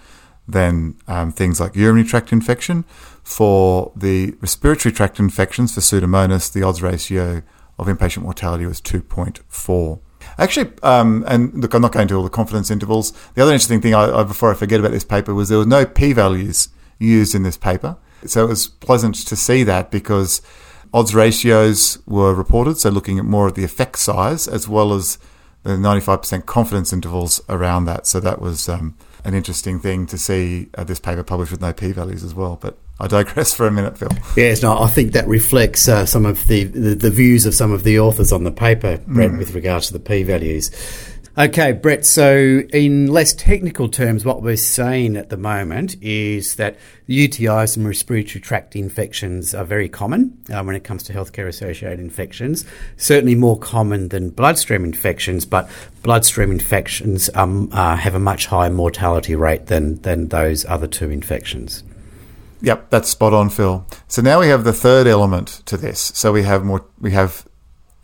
than 0.49 0.97
um, 1.07 1.31
things 1.31 1.61
like 1.61 1.77
urinary 1.77 2.07
tract 2.07 2.33
infection. 2.33 2.85
For 3.23 3.93
the 3.95 4.35
respiratory 4.41 4.93
tract 4.93 5.21
infections 5.21 5.75
for 5.75 5.81
Pseudomonas, 5.81 6.53
the 6.53 6.65
odds 6.65 6.83
ratio 6.83 7.43
of 7.79 7.87
inpatient 7.87 8.23
mortality 8.23 8.67
was 8.67 8.81
2.4. 8.81 10.01
Actually, 10.39 10.73
um, 10.83 11.25
and 11.27 11.55
look, 11.61 11.75
I'm 11.75 11.83
not 11.83 11.93
going 11.93 12.09
to 12.09 12.15
all 12.15 12.23
the 12.23 12.31
confidence 12.31 12.71
intervals. 12.71 13.13
The 13.35 13.43
other 13.43 13.53
interesting 13.53 13.81
thing, 13.81 13.95
I, 13.95 14.21
I, 14.21 14.25
before 14.25 14.51
I 14.51 14.55
forget 14.55 14.81
about 14.81 14.93
this 14.93 15.05
paper, 15.05 15.35
was 15.35 15.49
there 15.49 15.59
were 15.59 15.67
no 15.67 15.85
p-values 15.85 16.69
used 16.99 17.35
in 17.35 17.43
this 17.43 17.57
paper. 17.57 17.97
So 18.27 18.45
it 18.45 18.49
was 18.49 18.69
pleasant 18.69 19.15
to 19.15 19.37
see 19.37 19.65
that 19.65 19.91
because 19.91 20.41
odds 20.95 21.15
ratios 21.15 21.99
were 22.07 22.35
reported, 22.35 22.79
so 22.79 22.91
looking 22.91 23.19
at 23.19 23.25
more 23.25 23.49
of 23.49 23.55
the 23.55 23.65
effect 23.65 23.99
size 23.99 24.47
as 24.47 24.69
well 24.69 24.93
as 24.93 25.19
the 25.63 25.71
95% 25.71 26.47
confidence 26.47 26.93
intervals 26.93 27.41
around 27.49 27.85
that. 27.85 28.07
So 28.07 28.21
that 28.21 28.41
was 28.41 28.69
um, 28.69 28.97
an 29.25 29.35
interesting 29.35 29.79
thing 29.79 30.07
to 30.07 30.19
see 30.19 30.69
uh, 30.75 30.85
this 30.85 30.99
paper 30.99 31.23
published 31.23 31.53
with 31.53 31.61
no 31.61 31.73
p-values 31.73 32.25
as 32.25 32.35
well. 32.35 32.59
But 32.61 32.79
I 33.03 33.09
digress 33.09 33.53
for 33.53 33.67
a 33.67 33.71
minute, 33.73 33.99
Phil. 33.99 34.11
Yes, 34.37 34.63
no, 34.63 34.79
I 34.79 34.87
think 34.87 35.11
that 35.15 35.27
reflects 35.27 35.89
uh, 35.89 36.07
some 36.07 36.25
of 36.25 36.47
the, 36.47 36.63
the, 36.63 36.95
the, 36.95 37.11
views 37.11 37.47
of 37.47 37.53
some 37.53 37.73
of 37.73 37.83
the 37.83 37.99
authors 37.99 38.31
on 38.31 38.45
the 38.45 38.53
paper, 38.53 39.01
Brett, 39.09 39.33
mm. 39.33 39.39
with 39.39 39.57
regards 39.57 39.89
to 39.89 39.93
the 39.93 39.99
p-values. 39.99 40.71
Okay, 41.37 41.73
Brett. 41.73 42.07
So, 42.07 42.61
in 42.73 43.09
less 43.09 43.33
technical 43.33 43.89
terms, 43.89 44.25
what 44.25 44.41
we're 44.41 44.55
saying 44.55 45.17
at 45.17 45.31
the 45.31 45.37
moment 45.37 45.97
is 46.01 46.55
that 46.57 46.77
UTIs 47.09 47.77
and 47.77 47.89
respiratory 47.89 48.41
tract 48.41 48.77
infections 48.77 49.53
are 49.53 49.65
very 49.65 49.89
common 49.89 50.39
uh, 50.53 50.63
when 50.63 50.77
it 50.77 50.85
comes 50.85 51.03
to 51.05 51.13
healthcare 51.13 51.49
associated 51.49 51.99
infections. 51.99 52.65
Certainly 52.99 53.35
more 53.35 53.59
common 53.59 54.11
than 54.11 54.31
bloodstream 54.31 54.85
infections, 54.85 55.45
but 55.45 55.69
bloodstream 56.05 56.53
infections 56.53 57.31
um, 57.35 57.69
uh, 57.73 57.97
have 57.97 58.15
a 58.15 58.21
much 58.21 58.47
higher 58.47 58.71
mortality 58.71 59.35
rate 59.35 59.67
than, 59.67 60.01
than 60.03 60.29
those 60.29 60.65
other 60.67 60.87
two 60.87 61.11
infections. 61.11 61.83
Yep, 62.63 62.91
that's 62.91 63.09
spot 63.09 63.35
on, 63.35 63.51
Phil. 63.51 63.85
So 64.07 64.23
now 64.23 64.39
we 64.39 64.47
have 64.49 64.63
the 64.63 64.73
third 64.73 65.09
element 65.09 65.63
to 65.67 65.77
this. 65.77 66.01
So 66.15 66.33
we 66.33 66.45
have 66.45 66.65
more. 66.65 66.87
We 67.01 67.11
have 67.11 67.47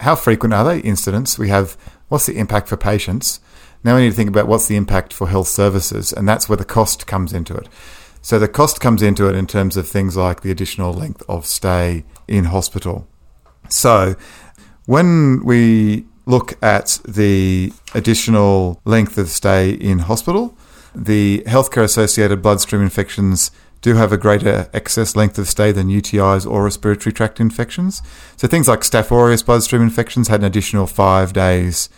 how 0.00 0.17
frequent 0.17 0.53
are 0.53 0.65
they 0.65 0.81
incidents? 0.81 1.38
We 1.38 1.49
have 1.49 1.77
what's 2.09 2.27
the 2.27 2.37
impact 2.37 2.69
for 2.69 2.77
patients? 2.77 3.41
Now 3.85 3.95
we 3.95 4.03
need 4.03 4.11
to 4.11 4.17
think 4.17 4.29
about 4.29 4.49
what's 4.49 4.67
the 4.67 4.75
impact 4.75 5.12
for 5.12 5.29
health 5.29 5.47
services, 5.47 6.12
and 6.12 6.29
that's 6.29 6.49
where 6.49 6.57
the 6.57 6.65
cost 6.65 7.07
comes 7.07 7.33
into 7.33 7.55
it. 7.55 7.69
So 8.21 8.41
the 8.41 8.49
cost 8.49 8.81
comes 8.81 9.00
into 9.00 9.29
it 9.29 9.37
in 9.37 9.47
terms 9.47 9.77
of 9.77 9.87
things 9.87 10.17
like 10.17 10.41
the 10.41 10.50
additional 10.50 10.93
length 10.93 11.23
of 11.29 11.47
stay 11.47 12.05
in 12.27 12.47
hospital. 12.47 13.07
So 13.69 14.17
when 14.87 15.45
we 15.45 16.07
look 16.27 16.61
at 16.62 17.00
the 17.07 17.73
additional 17.95 18.81
length 18.85 19.19
of 19.19 19.29
stay 19.29 19.71
in 19.71 20.00
hospital, 20.00 20.59
the 20.95 21.45
healthcare 21.47 21.85
associated 21.85 22.43
bloodstream 22.43 22.83
infections 22.83 23.53
do 23.80 23.94
have 23.94 24.12
a 24.12 24.18
greater 24.18 24.68
excess 24.73 25.14
length 25.14 25.38
of 25.38 25.49
stay 25.49 25.73
than 25.73 25.88
UTIs 25.88 26.50
or 26.50 26.64
respiratory 26.64 27.12
tract 27.12 27.40
infections. 27.40 28.02
So 28.37 28.49
things 28.49 28.68
like 28.68 28.80
Staph 28.80 29.12
aureus 29.12 29.42
bloodstream 29.42 29.82
infections 29.82 30.28
had 30.28 30.40
an 30.40 30.47
additional 30.47 30.87
five 30.87 31.32
days 31.32 31.88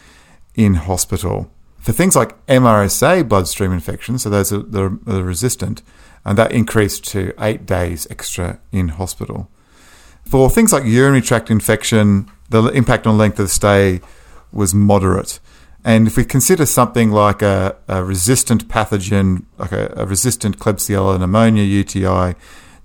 in 0.55 0.75
hospital. 0.75 1.51
For 1.79 1.93
things 1.93 2.15
like 2.15 2.45
MRSA 2.47 3.27
bloodstream 3.29 3.73
infections, 3.73 4.23
so 4.23 4.31
those 4.31 4.53
are, 4.53 4.63
that 4.63 4.83
are 4.83 5.23
resistant, 5.23 5.83
and 6.25 6.37
that 6.37 6.53
increased 6.53 7.05
to 7.09 7.33
eight 7.41 7.65
days 7.65 8.07
extra 8.11 8.61
in 8.71 8.89
hospital. 8.89 9.51
For 10.27 10.51
things 10.51 10.73
like 10.73 10.85
urinary 10.85 11.23
tract 11.23 11.51
infection, 11.51 12.31
the 12.51 12.65
impact 12.67 13.07
on 13.07 13.17
length 13.17 13.39
of 13.39 13.51
stay 13.51 14.01
was 14.53 14.75
moderate. 14.75 15.41
And 15.85 16.07
if 16.07 16.17
we 16.17 16.25
consider 16.25 16.67
something 16.67 17.11
like 17.11 17.41
a, 17.41 17.77
a 17.89 18.05
resistant 18.05 18.69
pathogen, 18.69 19.45
like 19.59 19.73
a, 19.73 19.93
a, 19.97 20.07
resistant 20.07 20.59
Klebsiella 20.59 21.19
pneumonia 21.19 21.63
UTI, 21.63 22.35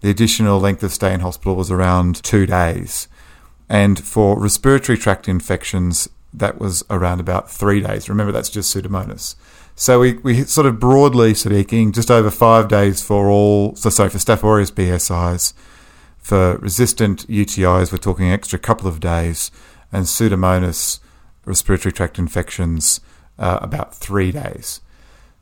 the 0.01 0.09
additional 0.09 0.59
length 0.59 0.81
of 0.83 0.93
stay 0.93 1.13
in 1.13 1.19
hospital 1.19 1.55
was 1.55 1.71
around 1.71 2.23
two 2.23 2.45
days. 2.45 3.07
And 3.67 3.99
for 3.99 4.39
respiratory 4.39 4.97
tract 4.97 5.27
infections, 5.27 6.07
that 6.33 6.59
was 6.59 6.83
around 6.89 7.19
about 7.19 7.49
three 7.49 7.81
days. 7.81 8.07
Remember, 8.07 8.31
that's 8.31 8.49
just 8.49 8.73
Pseudomonas. 8.73 9.35
So 9.75 9.99
we, 9.99 10.13
we 10.13 10.43
sort 10.43 10.67
of 10.67 10.79
broadly 10.79 11.33
speaking, 11.33 11.91
just 11.91 12.09
over 12.09 12.31
five 12.31 12.69
days 12.69 13.01
for 13.01 13.29
all, 13.29 13.75
so 13.75 13.89
sorry, 13.89 14.09
for 14.09 14.19
Staph 14.19 14.43
aureus 14.43 14.71
BSIs. 14.71 15.53
For 16.17 16.57
resistant 16.57 17.27
UTIs, 17.27 17.91
we're 17.91 17.97
talking 17.97 18.31
extra 18.31 18.57
couple 18.57 18.87
of 18.87 18.99
days. 18.99 19.51
And 19.91 20.05
Pseudomonas, 20.05 20.99
respiratory 21.45 21.93
tract 21.93 22.19
infections 22.19 22.99
uh, 23.39 23.59
about 23.61 23.95
three 23.95 24.31
days. 24.31 24.81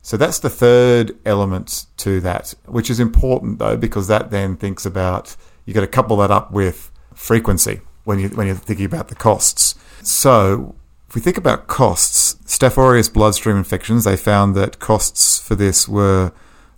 So 0.02 0.16
that's 0.16 0.38
the 0.38 0.50
third 0.50 1.16
element 1.24 1.86
to 1.98 2.20
that, 2.20 2.54
which 2.66 2.90
is 2.90 3.00
important 3.00 3.58
though, 3.58 3.76
because 3.76 4.06
that 4.08 4.30
then 4.30 4.56
thinks 4.56 4.84
about 4.84 5.34
you 5.64 5.72
got 5.72 5.80
to 5.80 5.86
couple 5.86 6.18
that 6.18 6.30
up 6.30 6.52
with 6.52 6.90
frequency 7.14 7.80
when 8.04 8.18
you 8.18 8.28
when 8.28 8.46
you're 8.46 8.56
thinking 8.56 8.84
about 8.86 9.08
the 9.08 9.14
costs. 9.14 9.74
So 10.02 10.74
if 11.08 11.14
we 11.14 11.20
think 11.22 11.38
about 11.38 11.68
costs, 11.68 12.34
Staph 12.44 12.76
aureus 12.76 13.08
bloodstream 13.08 13.56
infections, 13.56 14.04
they 14.04 14.16
found 14.16 14.54
that 14.56 14.78
costs 14.78 15.38
for 15.40 15.54
this 15.54 15.88
were 15.88 16.32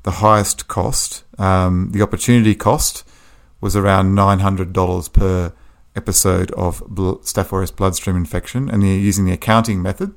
the 0.04 0.12
highest 0.12 0.68
cost. 0.68 1.24
Um, 1.36 1.90
the 1.90 2.02
opportunity 2.02 2.54
cost 2.54 3.02
was 3.60 3.74
around 3.74 4.14
nine 4.14 4.38
hundred 4.38 4.72
dollars 4.72 5.08
per 5.08 5.52
episode 5.96 6.50
of 6.52 6.80
Staph 6.80 7.52
aureus 7.52 7.70
bloodstream 7.70 8.16
infection, 8.16 8.68
and 8.68 8.82
you're 8.82 8.96
using 8.96 9.24
the 9.24 9.32
accounting 9.32 9.82
method, 9.82 10.14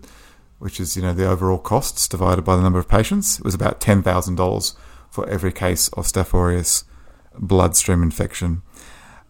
which 0.59 0.79
is 0.79 0.95
you 0.95 1.01
know 1.01 1.13
the 1.13 1.27
overall 1.27 1.57
costs 1.57 2.07
divided 2.07 2.43
by 2.43 2.55
the 2.55 2.61
number 2.61 2.79
of 2.79 2.87
patients, 2.87 3.39
it 3.39 3.45
was 3.45 3.55
about 3.55 3.79
ten 3.79 4.03
thousand 4.03 4.35
dollars 4.35 4.75
for 5.09 5.27
every 5.27 5.51
case 5.51 5.87
of 5.89 6.05
Staph 6.05 6.33
aureus 6.33 6.83
bloodstream 7.37 8.03
infection. 8.03 8.61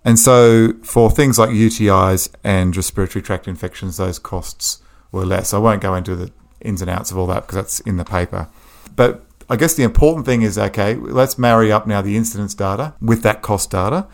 And 0.04 0.18
so, 0.18 0.74
for 0.84 1.12
things 1.12 1.38
like 1.38 1.50
UTIs 1.50 2.30
and 2.44 2.76
respiratory 2.76 3.22
tract 3.22 3.48
infections, 3.48 3.98
those 3.98 4.18
costs 4.18 4.82
were 5.12 5.26
less. 5.26 5.54
I 5.54 5.58
won't 5.58 5.82
go 5.82 5.94
into 5.96 6.16
the 6.16 6.32
ins 6.62 6.82
and 6.82 6.90
outs 6.90 7.12
of 7.12 7.18
all 7.18 7.28
that 7.28 7.42
because 7.42 7.56
that's 7.56 7.80
in 7.82 7.98
the 7.98 8.06
paper. 8.06 8.50
But 8.96 9.26
I 9.50 9.56
guess 9.56 9.74
the 9.74 9.84
important 9.84 10.26
thing 10.26 10.42
is 10.42 10.58
okay, 10.58 10.96
let's 10.96 11.38
marry 11.38 11.72
up 11.72 11.88
now 11.88 12.02
the 12.02 12.16
incidence 12.16 12.54
data 12.54 12.94
with 13.02 13.24
that 13.24 13.42
cost 13.42 13.72
data. 13.72 14.08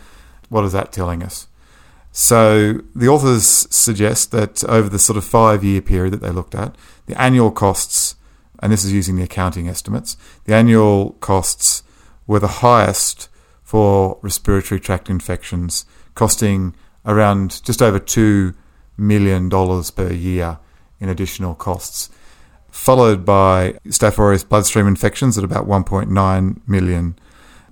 What 0.48 0.64
is 0.64 0.72
that 0.72 0.92
telling 0.92 1.22
us? 1.22 1.46
So 2.18 2.80
the 2.94 3.08
authors 3.08 3.68
suggest 3.68 4.30
that 4.30 4.64
over 4.64 4.88
the 4.88 4.98
sort 4.98 5.18
of 5.18 5.24
five 5.26 5.62
year 5.62 5.82
period 5.82 6.14
that 6.14 6.22
they 6.22 6.30
looked 6.30 6.54
at, 6.54 6.74
the 7.04 7.20
annual 7.20 7.50
costs, 7.50 8.16
and 8.58 8.72
this 8.72 8.86
is 8.86 8.92
using 8.94 9.16
the 9.16 9.24
accounting 9.24 9.68
estimates, 9.68 10.16
the 10.44 10.54
annual 10.54 11.10
costs 11.20 11.82
were 12.26 12.38
the 12.38 12.64
highest 12.64 13.28
for 13.62 14.18
respiratory 14.22 14.80
tract 14.80 15.10
infections, 15.10 15.84
costing 16.14 16.74
around 17.04 17.62
just 17.62 17.82
over 17.82 18.00
$2 18.00 18.54
million 18.96 19.50
per 19.50 20.10
year 20.10 20.58
in 20.98 21.10
additional 21.10 21.54
costs, 21.54 22.08
followed 22.70 23.26
by 23.26 23.72
Staph 23.88 24.18
aureus 24.18 24.42
bloodstream 24.42 24.86
infections 24.86 25.36
at 25.36 25.44
about 25.44 25.66
1.9 25.66 26.60
million, 26.66 27.18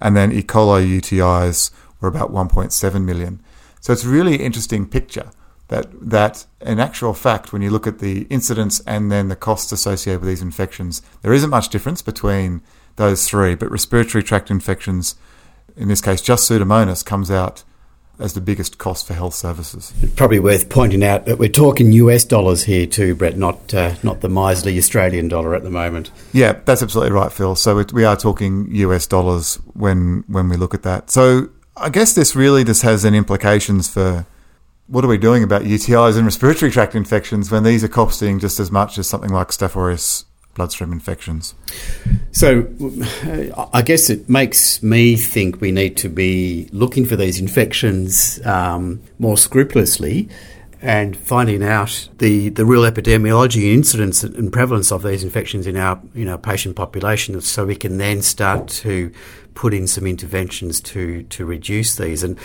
and 0.02 0.14
then 0.14 0.32
E. 0.32 0.42
coli 0.42 1.00
UTIs 1.00 1.70
were 1.98 2.08
about 2.08 2.30
1.7 2.30 3.04
million. 3.06 3.40
So 3.84 3.92
it's 3.92 4.04
a 4.04 4.08
really 4.08 4.36
interesting 4.36 4.88
picture 4.88 5.30
that 5.68 5.88
that 6.00 6.46
in 6.62 6.80
actual 6.80 7.12
fact, 7.12 7.52
when 7.52 7.60
you 7.60 7.68
look 7.68 7.86
at 7.86 7.98
the 7.98 8.22
incidence 8.30 8.80
and 8.86 9.12
then 9.12 9.28
the 9.28 9.36
costs 9.36 9.72
associated 9.72 10.22
with 10.22 10.30
these 10.30 10.40
infections, 10.40 11.02
there 11.20 11.34
isn't 11.34 11.50
much 11.50 11.68
difference 11.68 12.00
between 12.00 12.62
those 12.96 13.28
three. 13.28 13.54
But 13.54 13.70
respiratory 13.70 14.24
tract 14.24 14.50
infections, 14.50 15.16
in 15.76 15.88
this 15.88 16.00
case, 16.00 16.22
just 16.22 16.50
Pseudomonas, 16.50 17.04
comes 17.04 17.30
out 17.30 17.62
as 18.18 18.32
the 18.32 18.40
biggest 18.40 18.78
cost 18.78 19.06
for 19.06 19.12
health 19.12 19.34
services. 19.34 19.92
Probably 20.16 20.38
worth 20.38 20.70
pointing 20.70 21.04
out 21.04 21.26
that 21.26 21.38
we're 21.38 21.50
talking 21.50 21.92
US 21.92 22.24
dollars 22.24 22.62
here 22.62 22.86
too, 22.86 23.14
Brett, 23.14 23.36
not 23.36 23.74
uh, 23.74 23.96
not 24.02 24.22
the 24.22 24.30
miserly 24.30 24.78
Australian 24.78 25.28
dollar 25.28 25.54
at 25.54 25.62
the 25.62 25.68
moment. 25.68 26.10
Yeah, 26.32 26.52
that's 26.64 26.82
absolutely 26.82 27.12
right, 27.12 27.30
Phil. 27.30 27.54
So 27.54 27.84
we 27.92 28.06
are 28.06 28.16
talking 28.16 28.66
US 28.70 29.06
dollars 29.06 29.56
when 29.74 30.24
when 30.26 30.48
we 30.48 30.56
look 30.56 30.72
at 30.72 30.84
that. 30.84 31.10
So 31.10 31.50
I 31.76 31.88
guess 31.88 32.12
this 32.14 32.36
really 32.36 32.64
just 32.64 32.82
has 32.82 33.04
an 33.04 33.14
implications 33.14 33.88
for 33.88 34.26
what 34.86 35.04
are 35.04 35.08
we 35.08 35.18
doing 35.18 35.42
about 35.42 35.62
UTIs 35.62 36.16
and 36.16 36.24
respiratory 36.24 36.70
tract 36.70 36.94
infections 36.94 37.50
when 37.50 37.64
these 37.64 37.82
are 37.82 37.88
costing 37.88 38.38
just 38.38 38.60
as 38.60 38.70
much 38.70 38.98
as 38.98 39.08
something 39.08 39.30
like 39.30 39.48
Staph 39.48 39.74
aureus 39.74 40.24
bloodstream 40.54 40.92
infections? 40.92 41.54
So, 42.30 42.68
I 43.72 43.82
guess 43.82 44.08
it 44.08 44.28
makes 44.28 44.82
me 44.82 45.16
think 45.16 45.60
we 45.60 45.72
need 45.72 45.96
to 45.98 46.08
be 46.08 46.68
looking 46.70 47.04
for 47.04 47.16
these 47.16 47.40
infections 47.40 48.44
um, 48.46 49.02
more 49.18 49.36
scrupulously 49.36 50.28
and 50.84 51.16
finding 51.16 51.64
out 51.64 52.10
the, 52.18 52.50
the 52.50 52.66
real 52.66 52.82
epidemiology, 52.82 53.62
and 53.62 53.72
incidence, 53.72 54.22
and 54.22 54.52
prevalence 54.52 54.92
of 54.92 55.02
these 55.02 55.24
infections 55.24 55.66
in 55.66 55.78
our 55.78 56.00
you 56.12 56.26
know 56.26 56.36
patient 56.36 56.76
population, 56.76 57.40
so 57.40 57.64
we 57.64 57.74
can 57.74 57.96
then 57.96 58.20
start 58.20 58.68
to 58.68 59.10
put 59.54 59.72
in 59.72 59.86
some 59.86 60.06
interventions 60.06 60.82
to 60.82 61.22
to 61.24 61.46
reduce 61.46 61.96
these. 61.96 62.22
And 62.22 62.38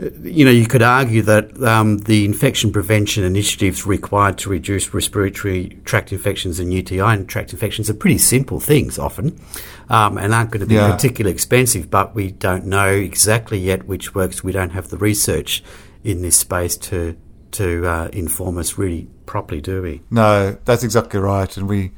uh, 0.00 0.10
you 0.22 0.44
know, 0.44 0.50
you 0.52 0.66
could 0.66 0.80
argue 0.80 1.22
that 1.22 1.60
um, 1.60 1.98
the 1.98 2.24
infection 2.24 2.70
prevention 2.70 3.24
initiatives 3.24 3.84
required 3.84 4.38
to 4.38 4.48
reduce 4.48 4.94
respiratory 4.94 5.80
tract 5.84 6.12
infections 6.12 6.60
and 6.60 6.72
UTI 6.72 7.00
and 7.00 7.28
tract 7.28 7.52
infections 7.52 7.90
are 7.90 7.94
pretty 7.94 8.18
simple 8.18 8.60
things 8.60 8.96
often, 8.96 9.40
um, 9.88 10.18
and 10.18 10.32
aren't 10.32 10.52
going 10.52 10.60
to 10.60 10.66
be 10.66 10.76
yeah. 10.76 10.92
particularly 10.92 11.34
expensive. 11.34 11.90
But 11.90 12.14
we 12.14 12.30
don't 12.30 12.64
know 12.64 12.90
exactly 12.90 13.58
yet 13.58 13.88
which 13.88 14.14
works. 14.14 14.44
We 14.44 14.52
don't 14.52 14.70
have 14.70 14.90
the 14.90 14.98
research 14.98 15.64
in 16.04 16.22
this 16.22 16.36
space 16.36 16.76
to 16.76 17.16
to 17.52 17.86
uh, 17.86 18.08
inform 18.12 18.58
us 18.58 18.78
really 18.78 19.08
properly, 19.26 19.60
do 19.60 19.82
we? 19.82 20.02
No, 20.10 20.58
that's 20.64 20.84
exactly 20.84 21.20
right. 21.20 21.56
And 21.56 21.68
we 21.68 21.92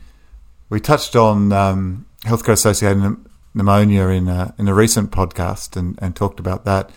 we 0.70 0.80
touched 0.80 1.14
on 1.14 1.52
um, 1.52 2.06
healthcare 2.24 2.52
associated 2.52 3.16
pneumonia 3.54 4.08
in 4.08 4.28
a, 4.28 4.54
in 4.58 4.66
a 4.66 4.74
recent 4.74 5.10
podcast 5.10 5.76
and, 5.76 5.98
and 6.02 6.16
talked 6.16 6.40
about 6.40 6.64
that. 6.64 6.90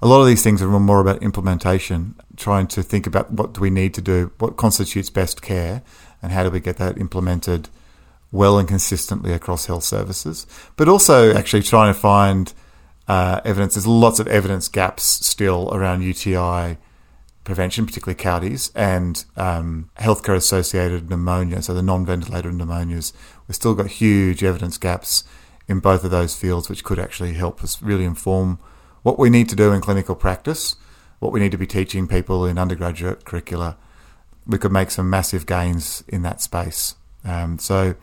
A 0.00 0.06
lot 0.06 0.20
of 0.20 0.26
these 0.26 0.42
things 0.42 0.62
are 0.62 0.68
more 0.68 1.00
about 1.00 1.22
implementation, 1.22 2.14
trying 2.36 2.66
to 2.68 2.82
think 2.82 3.06
about 3.06 3.32
what 3.32 3.54
do 3.54 3.60
we 3.60 3.70
need 3.70 3.94
to 3.94 4.02
do, 4.02 4.30
what 4.38 4.56
constitutes 4.56 5.10
best 5.10 5.42
care, 5.42 5.82
and 6.22 6.32
how 6.32 6.42
do 6.42 6.50
we 6.50 6.60
get 6.60 6.76
that 6.76 6.98
implemented 6.98 7.68
well 8.30 8.58
and 8.58 8.68
consistently 8.68 9.32
across 9.32 9.66
health 9.66 9.84
services. 9.84 10.46
But 10.76 10.88
also 10.88 11.34
actually 11.34 11.62
trying 11.62 11.92
to 11.92 11.98
find 11.98 12.52
uh, 13.08 13.40
evidence. 13.44 13.74
There's 13.74 13.86
lots 13.86 14.20
of 14.20 14.28
evidence 14.28 14.68
gaps 14.68 15.04
still 15.04 15.70
around 15.72 16.02
UTI 16.02 16.76
prevention, 17.46 17.86
particularly 17.86 18.16
CAUTIs, 18.16 18.70
and 18.74 19.24
um, 19.36 19.88
healthcare 19.98 20.34
associated 20.34 21.08
pneumonia, 21.08 21.62
so 21.62 21.72
the 21.72 21.82
non 21.82 22.04
ventilated 22.04 22.52
pneumonias. 22.52 23.14
We've 23.48 23.54
still 23.54 23.74
got 23.74 23.86
huge 23.86 24.44
evidence 24.44 24.76
gaps 24.76 25.24
in 25.66 25.80
both 25.80 26.04
of 26.04 26.10
those 26.10 26.36
fields, 26.36 26.68
which 26.68 26.84
could 26.84 26.98
actually 26.98 27.32
help 27.32 27.64
us 27.64 27.80
really 27.80 28.04
inform 28.04 28.58
what 29.02 29.18
we 29.18 29.30
need 29.30 29.48
to 29.48 29.56
do 29.56 29.72
in 29.72 29.80
clinical 29.80 30.14
practice, 30.14 30.76
what 31.20 31.32
we 31.32 31.40
need 31.40 31.52
to 31.52 31.58
be 31.58 31.66
teaching 31.66 32.06
people 32.06 32.44
in 32.44 32.58
undergraduate 32.58 33.24
curricula. 33.24 33.78
We 34.46 34.58
could 34.58 34.72
make 34.72 34.90
some 34.90 35.08
massive 35.08 35.46
gains 35.46 36.04
in 36.08 36.22
that 36.22 36.42
space. 36.42 36.96
Um, 37.24 37.58
so 37.58 37.94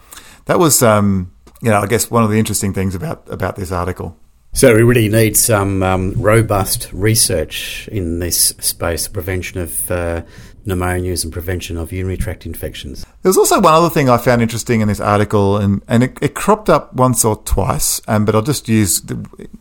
that 0.45 0.60
was, 0.60 0.82
um, 0.82 1.34
you 1.62 1.69
know, 1.69 1.79
I 1.79 1.88
guess 1.88 2.10
one 2.10 2.23
of 2.23 2.29
the 2.29 2.39
interesting 2.39 2.73
things 2.73 2.95
about 2.95 3.29
about 3.29 3.56
this 3.56 3.71
article. 3.71 4.17
So 4.56 4.76
we 4.76 4.84
really 4.84 5.10
need 5.10 5.36
some 5.36 5.82
um, 5.82 6.13
robust 6.13 6.88
research 6.94 7.89
in 7.92 8.20
this 8.20 8.50
space, 8.60 9.08
prevention 9.08 9.60
of 9.60 9.89
uh, 9.89 10.22
pneumonias 10.68 11.24
and 11.24 11.34
prevention 11.34 11.76
of 11.76 11.92
urinary 11.92 12.18
tract 12.18 12.46
infections. 12.46 13.04
There's 13.24 13.36
also 13.36 13.60
one 13.60 13.74
other 13.74 13.89
thing 13.89 14.10
I 14.10 14.18
found 14.18 14.44
interesting 14.44 14.82
in 14.82 14.88
this 14.88 15.00
article, 15.00 15.58
and, 15.58 15.82
and 15.88 16.04
it, 16.04 16.20
it 16.22 16.36
cropped 16.36 16.70
up 16.70 16.94
once 16.94 17.26
or 17.26 17.38
twice, 17.38 18.00
um, 18.08 18.26
but 18.26 18.36
I'll 18.36 18.44
just 18.44 18.70
use 18.70 19.02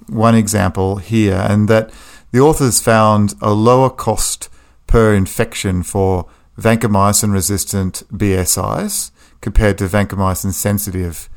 one 0.09 0.35
example 0.35 0.97
here, 0.97 1.47
and 1.49 1.69
that 1.69 1.91
the 2.33 2.41
authors 2.41 2.83
found 2.83 3.35
a 3.41 3.53
lower 3.55 3.89
cost 3.89 4.51
per 4.87 5.15
infection 5.15 5.83
for 5.83 6.27
vancomycin 6.59 7.33
resistant 7.33 8.03
BSIs 8.13 9.11
compared 9.41 9.79
to 9.79 9.85
vancomycin 9.85 10.53
sensitive 10.53 11.31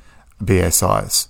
BSIs. 0.43 1.29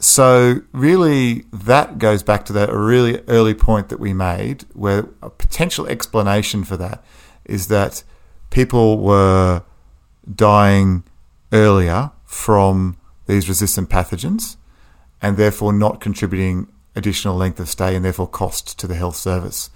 So, 0.00 0.62
really, 0.72 1.44
that 1.52 1.98
goes 1.98 2.22
back 2.22 2.44
to 2.46 2.52
that 2.52 2.72
really 2.72 3.20
early 3.26 3.54
point 3.54 3.88
that 3.88 3.98
we 3.98 4.12
made, 4.14 4.64
where 4.72 5.08
a 5.22 5.28
potential 5.28 5.88
explanation 5.88 6.62
for 6.62 6.76
that 6.76 7.04
is 7.44 7.66
that 7.66 8.04
people 8.50 8.98
were 8.98 9.62
dying 10.32 11.02
earlier 11.52 12.12
from 12.24 12.96
these 13.26 13.48
resistant 13.48 13.90
pathogens 13.90 14.56
and 15.20 15.36
therefore 15.36 15.72
not 15.72 16.00
contributing 16.00 16.68
additional 16.94 17.34
length 17.34 17.58
of 17.58 17.68
stay 17.68 17.96
and 17.96 18.04
therefore 18.04 18.28
cost 18.28 18.78
to 18.78 18.86
the 18.86 18.94
health 18.94 19.16
service. 19.16 19.68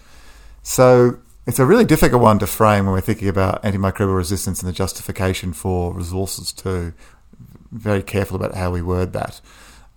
So, 0.62 1.18
it's 1.48 1.58
a 1.58 1.66
really 1.66 1.84
difficult 1.84 2.22
one 2.22 2.38
to 2.38 2.46
frame 2.46 2.84
when 2.84 2.94
we're 2.94 3.00
thinking 3.00 3.28
about 3.28 3.60
antimicrobial 3.64 4.16
resistance 4.16 4.62
and 4.62 4.68
the 4.68 4.72
justification 4.72 5.52
for 5.52 5.92
resources, 5.92 6.52
too. 6.52 6.92
Very 7.72 8.04
careful 8.04 8.36
about 8.36 8.54
how 8.54 8.70
we 8.70 8.82
word 8.82 9.12
that. 9.14 9.40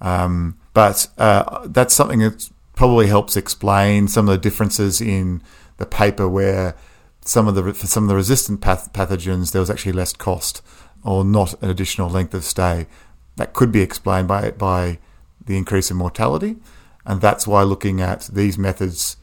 Um, 0.06 0.60
but 0.74 1.08
uh, 1.18 1.68
that's 1.68 1.96
something 1.96 2.20
that 2.20 2.50
probably 2.76 3.08
helps 3.08 3.36
explain 3.36 4.08
some 4.08 4.30
of 4.30 4.34
the 4.34 4.50
differences 4.50 5.02
in 5.02 5.41
the 5.78 5.86
paper 5.88 6.30
where 6.30 6.76
some 7.22 7.48
of 7.48 7.56
the 7.56 7.74
for 7.74 7.88
some 7.88 8.04
of 8.04 8.10
the 8.10 8.15
resistant 8.15 8.62
path- 8.62 8.94
pathogens 8.94 9.52
there 9.52 9.62
was 9.62 9.70
actually 9.72 9.94
less 9.94 10.13
cost 10.13 10.62
or 11.04 11.26
not 11.26 11.60
an 11.63 11.72
additional 11.72 12.08
length 12.08 12.36
of 12.36 12.44
stay. 12.44 12.86
That 13.38 13.54
could 13.54 13.72
be 13.72 13.82
explained 13.82 14.28
by 14.28 14.52
by 14.52 15.00
the 15.44 15.58
increase 15.58 15.89
in 15.89 15.98
mortality, 15.98 16.58
and 17.04 17.20
that's 17.20 17.48
why 17.48 17.63
looking 17.63 18.00
at 18.00 18.30
these 18.32 18.60
methods, 18.60 19.18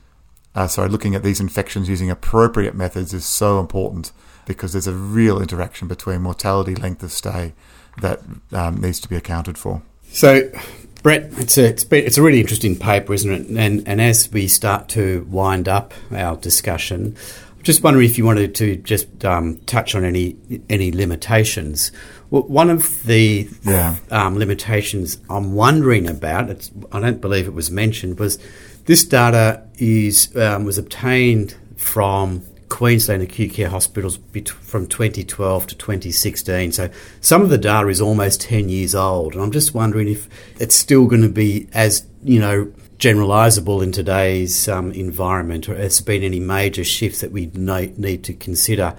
uh, 0.57 0.67
sorry, 0.67 0.89
looking 0.89 1.15
at 1.15 1.23
these 1.23 1.41
infections 1.41 1.89
using 1.89 2.11
appropriate 2.11 2.75
methods 2.75 3.15
is 3.15 3.25
so 3.25 3.61
important 3.61 4.11
because 4.47 4.73
there's 4.73 4.89
a 4.89 4.93
real 4.93 5.41
interaction 5.41 5.87
between 5.87 6.23
mortality, 6.23 6.75
length 6.75 7.05
of 7.05 7.13
stay 7.13 7.55
that 8.01 8.21
um, 8.51 8.81
needs 8.81 8.99
to 8.99 9.09
be 9.09 9.15
accounted 9.15 9.57
for. 9.57 9.83
So, 10.13 10.51
Brett, 11.03 11.31
it's 11.39 11.57
a 11.57 11.65
it's, 11.65 11.85
been, 11.85 12.05
it's 12.05 12.19
a 12.19 12.23
really 12.23 12.41
interesting 12.41 12.77
paper, 12.77 13.15
isn't 13.15 13.33
it? 13.33 13.47
And 13.49 13.89
and 13.89 14.01
as 14.01 14.31
we 14.31 14.47
start 14.47 14.91
to 14.91 15.27
wind 15.31 15.69
up 15.69 15.95
our 16.11 16.37
discussion, 16.37 17.17
I'm 17.57 17.63
just 17.63 17.83
wondering 17.83 18.05
if 18.05 18.19
you 18.19 18.27
wanted 18.27 18.55
to 18.57 18.77
just 18.77 19.25
um, 19.25 19.57
touch 19.61 19.95
on 19.95 20.05
any 20.05 20.37
any 20.69 20.93
limitations. 20.93 21.93
Well, 22.29 22.43
one 22.43 22.69
of 22.69 23.05
the 23.05 23.49
yeah. 23.63 23.97
um, 24.11 24.39
limitations 24.39 25.19
I'm 25.31 25.55
wondering 25.55 26.09
about, 26.09 26.51
I 26.93 27.01
don't 27.01 27.21
believe 27.23 27.47
it 27.47 27.55
was 27.55 27.71
mentioned, 27.71 28.19
was 28.19 28.39
this 28.85 29.05
data 29.07 29.67
is 29.79 30.37
um, 30.37 30.65
was 30.65 30.77
obtained 30.77 31.57
from 31.77 32.45
Queensland 32.73 33.23
acute 33.23 33.53
care 33.53 33.69
hospitals 33.69 34.19
from 34.63 34.87
2012 34.87 35.67
to 35.67 35.75
2016. 35.77 36.73
So 36.73 36.91
some 37.21 37.43
of 37.43 37.51
the 37.51 37.59
data 37.59 37.89
is 37.89 38.01
almost 38.01 38.41
10 38.41 38.69
years 38.69 38.95
old. 38.95 39.35
And 39.35 39.43
I'm 39.43 39.53
just 39.53 39.75
wondering 39.75 40.09
if 40.09 40.29
it's 40.59 40.75
still 40.75 41.07
going 41.07 41.23
to 41.23 41.29
be 41.29 41.69
as, 41.73 42.07
you 42.25 42.41
know, 42.41 42.73
generalizable 42.99 43.83
in 43.83 43.93
today's 43.93 44.69
um, 44.69 44.91
environment 44.93 45.69
or 45.69 45.77
has 45.77 45.99
there 45.99 46.15
been 46.15 46.25
any 46.25 46.41
major 46.41 46.85
shifts 46.85 47.21
that 47.21 47.33
we 47.33 47.47
need 47.47 48.25
to 48.25 48.33
consider 48.33 48.97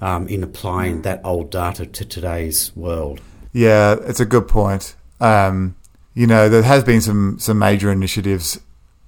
um, 0.00 0.28
in 0.28 0.42
applying 0.42 1.02
that 1.02 1.22
old 1.24 1.50
data 1.50 1.86
to 1.86 2.04
today's 2.04 2.76
world. 2.76 3.22
Yeah, 3.54 3.96
it's 4.02 4.20
a 4.20 4.26
good 4.26 4.48
point. 4.48 4.96
Um, 5.18 5.76
you 6.12 6.26
know, 6.26 6.50
there 6.50 6.62
has 6.62 6.84
been 6.84 7.00
some, 7.00 7.38
some 7.38 7.58
major 7.58 7.90
initiatives 7.90 8.60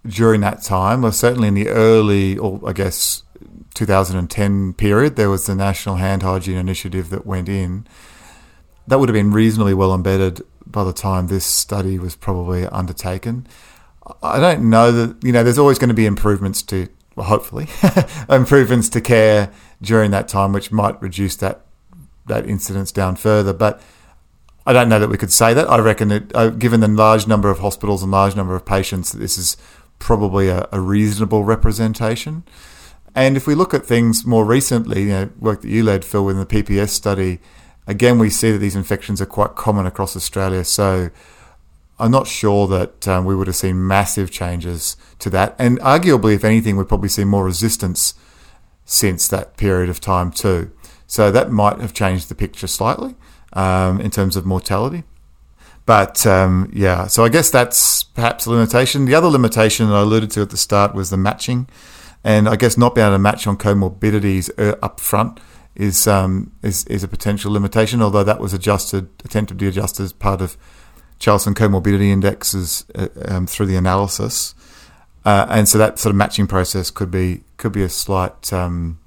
during 0.06 0.40
that 0.40 0.62
time, 0.62 1.04
or 1.04 1.12
certainly 1.12 1.48
in 1.48 1.54
the 1.54 1.68
early, 1.68 2.38
or 2.38 2.60
I 2.66 2.72
guess 2.72 3.24
2010 3.76 4.72
period, 4.72 5.16
there 5.16 5.30
was 5.30 5.46
the 5.46 5.54
National 5.54 5.96
Hand 5.96 6.22
Hygiene 6.22 6.56
Initiative 6.56 7.10
that 7.10 7.26
went 7.26 7.48
in. 7.48 7.86
That 8.88 8.98
would 8.98 9.08
have 9.08 9.14
been 9.14 9.32
reasonably 9.32 9.74
well 9.74 9.94
embedded 9.94 10.42
by 10.66 10.82
the 10.82 10.92
time 10.92 11.26
this 11.26 11.44
study 11.44 11.98
was 11.98 12.16
probably 12.16 12.66
undertaken. 12.66 13.46
I 14.22 14.40
don't 14.40 14.70
know 14.70 14.90
that, 14.92 15.22
you 15.22 15.32
know, 15.32 15.44
there's 15.44 15.58
always 15.58 15.78
going 15.78 15.88
to 15.88 15.94
be 15.94 16.06
improvements 16.06 16.62
to, 16.64 16.88
well, 17.14 17.26
hopefully, 17.26 17.68
improvements 18.28 18.88
to 18.90 19.00
care 19.00 19.52
during 19.82 20.10
that 20.12 20.28
time, 20.28 20.52
which 20.52 20.72
might 20.72 21.00
reduce 21.02 21.36
that, 21.36 21.66
that 22.26 22.48
incidence 22.48 22.92
down 22.92 23.16
further. 23.16 23.52
But 23.52 23.80
I 24.64 24.72
don't 24.72 24.88
know 24.88 24.98
that 24.98 25.08
we 25.08 25.18
could 25.18 25.32
say 25.32 25.54
that. 25.54 25.68
I 25.68 25.78
reckon 25.78 26.08
that, 26.08 26.34
uh, 26.34 26.50
given 26.50 26.80
the 26.80 26.88
large 26.88 27.26
number 27.26 27.50
of 27.50 27.58
hospitals 27.58 28.02
and 28.02 28.10
large 28.10 28.34
number 28.34 28.54
of 28.54 28.64
patients, 28.64 29.12
that 29.12 29.18
this 29.18 29.36
is 29.36 29.56
probably 29.98 30.48
a, 30.48 30.68
a 30.72 30.80
reasonable 30.80 31.44
representation. 31.44 32.44
And 33.16 33.34
if 33.34 33.46
we 33.46 33.54
look 33.54 33.72
at 33.72 33.86
things 33.86 34.26
more 34.26 34.44
recently, 34.44 35.04
you 35.04 35.08
know, 35.08 35.30
work 35.38 35.62
that 35.62 35.70
you 35.70 35.82
led, 35.82 36.04
Phil, 36.04 36.22
with 36.22 36.36
the 36.36 36.44
PPS 36.44 36.90
study, 36.90 37.40
again, 37.86 38.18
we 38.18 38.28
see 38.28 38.52
that 38.52 38.58
these 38.58 38.76
infections 38.76 39.22
are 39.22 39.26
quite 39.26 39.54
common 39.54 39.86
across 39.86 40.14
Australia. 40.14 40.62
So 40.64 41.08
I'm 41.98 42.10
not 42.10 42.26
sure 42.26 42.68
that 42.68 43.08
um, 43.08 43.24
we 43.24 43.34
would 43.34 43.46
have 43.46 43.56
seen 43.56 43.86
massive 43.86 44.30
changes 44.30 44.98
to 45.20 45.30
that. 45.30 45.56
And 45.58 45.80
arguably, 45.80 46.34
if 46.34 46.44
anything, 46.44 46.76
we've 46.76 46.86
probably 46.86 47.08
seen 47.08 47.26
more 47.26 47.46
resistance 47.46 48.12
since 48.84 49.28
that 49.28 49.56
period 49.56 49.88
of 49.88 49.98
time, 49.98 50.30
too. 50.30 50.70
So 51.06 51.30
that 51.30 51.50
might 51.50 51.80
have 51.80 51.94
changed 51.94 52.28
the 52.28 52.34
picture 52.34 52.66
slightly 52.66 53.14
um, 53.54 53.98
in 53.98 54.10
terms 54.10 54.36
of 54.36 54.44
mortality. 54.44 55.04
But 55.86 56.26
um, 56.26 56.70
yeah, 56.74 57.06
so 57.06 57.24
I 57.24 57.30
guess 57.30 57.48
that's 57.48 58.02
perhaps 58.02 58.44
a 58.44 58.50
limitation. 58.50 59.06
The 59.06 59.14
other 59.14 59.28
limitation 59.28 59.88
that 59.88 59.94
I 59.94 60.00
alluded 60.00 60.32
to 60.32 60.42
at 60.42 60.50
the 60.50 60.56
start 60.58 60.94
was 60.94 61.08
the 61.08 61.16
matching 61.16 61.68
and 62.26 62.48
I 62.48 62.56
guess 62.56 62.76
not 62.76 62.96
being 62.96 63.06
able 63.06 63.14
to 63.14 63.20
match 63.20 63.46
on 63.46 63.56
comorbidities 63.56 64.50
uh, 64.58 64.76
up 64.82 64.98
front 64.98 65.38
is 65.76 66.08
um, 66.08 66.52
is 66.60 66.84
is 66.86 67.04
a 67.04 67.08
potential 67.08 67.52
limitation. 67.52 68.02
Although 68.02 68.24
that 68.24 68.40
was 68.40 68.52
adjusted, 68.52 69.08
attempted 69.24 69.54
to 69.54 69.64
be 69.64 69.68
adjusted 69.68 70.02
as 70.02 70.12
part 70.12 70.40
of 70.40 70.56
Charlson 71.20 71.54
comorbidity 71.54 72.10
indexes 72.10 72.84
uh, 72.96 73.06
um, 73.26 73.46
through 73.46 73.66
the 73.66 73.76
analysis, 73.76 74.56
uh, 75.24 75.46
and 75.48 75.68
so 75.68 75.78
that 75.78 76.00
sort 76.00 76.10
of 76.10 76.16
matching 76.16 76.48
process 76.48 76.90
could 76.90 77.12
be 77.12 77.44
could 77.58 77.70
be 77.70 77.84
a 77.84 77.88
slight 77.88 78.52
um, 78.52 78.98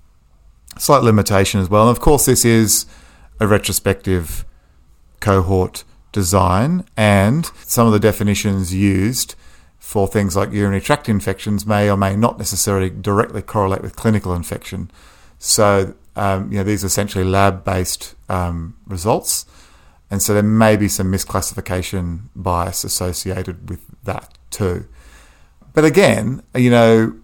slight 0.78 1.04
limitation 1.04 1.60
as 1.60 1.70
well. 1.70 1.90
And 1.90 1.98
of 1.98 2.02
course, 2.02 2.26
this 2.26 2.46
is 2.46 2.86
a 3.42 3.48
retrospective 3.48 4.46
cohort 5.20 5.84
design, 6.14 6.86
and 6.96 7.52
some 7.66 7.86
of 7.86 7.92
the 7.92 8.00
definitions 8.00 8.74
used 8.74 9.36
for 9.80 10.08
things 10.08 10.36
like 10.36 10.52
urinary 10.52 10.82
tract 10.82 11.10
infections 11.10 11.66
may 11.66 11.90
or 11.90 11.98
may 11.98 12.16
not 12.16 12.38
necessarily 12.38 12.90
directly 12.90 13.42
correlate 13.42 13.82
with 13.82 13.96
clinical 13.96 14.34
infection. 14.34 14.92
So, 15.40 15.96
um, 16.16 16.52
you 16.52 16.58
know, 16.58 16.64
these 16.64 16.84
are 16.84 16.88
essentially 16.88 17.24
lab 17.24 17.64
based 17.64 18.14
um, 18.28 18.76
results. 18.86 19.46
And 20.12 20.22
so 20.22 20.34
there 20.34 20.44
may 20.44 20.76
be 20.76 20.88
some 20.88 21.12
misclassification 21.12 22.30
bias 22.36 22.84
associated 22.84 23.70
with 23.70 23.86
that 24.04 24.38
too. 24.50 24.88
But 25.74 25.86
again, 25.86 26.44
you 26.56 26.72
know, 26.72 27.16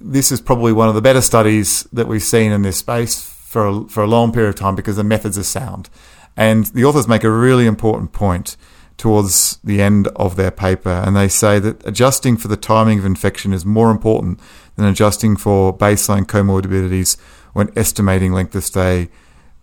this 0.00 0.30
is 0.30 0.40
probably 0.40 0.72
one 0.72 0.88
of 0.88 0.94
the 0.94 1.00
better 1.00 1.20
studies 1.20 1.84
that 1.92 2.06
we've 2.06 2.22
seen 2.22 2.52
in 2.52 2.62
this 2.62 2.76
space 2.76 3.22
for 3.22 3.66
a, 3.66 3.88
for 3.88 4.02
a 4.02 4.06
long 4.06 4.32
period 4.32 4.50
of 4.50 4.56
time 4.56 4.76
because 4.76 4.96
the 4.96 5.04
methods 5.04 5.38
are 5.38 5.44
sound. 5.44 5.88
And 6.36 6.66
the 6.66 6.84
authors 6.84 7.08
make 7.08 7.24
a 7.24 7.30
really 7.30 7.66
important 7.66 8.12
point 8.12 8.56
towards 8.98 9.58
the 9.62 9.80
end 9.80 10.08
of 10.16 10.36
their 10.36 10.50
paper, 10.50 10.90
and 10.90 11.16
they 11.16 11.28
say 11.28 11.58
that 11.60 11.86
adjusting 11.86 12.36
for 12.36 12.48
the 12.48 12.56
timing 12.56 12.98
of 12.98 13.06
infection 13.06 13.54
is 13.54 13.64
more 13.64 13.90
important 13.90 14.40
than 14.74 14.84
adjusting 14.84 15.36
for 15.36 15.76
baseline 15.76 16.26
comorbidities 16.26 17.18
when 17.52 17.70
estimating 17.76 18.32
length 18.32 18.54
of 18.54 18.64
stay 18.64 19.08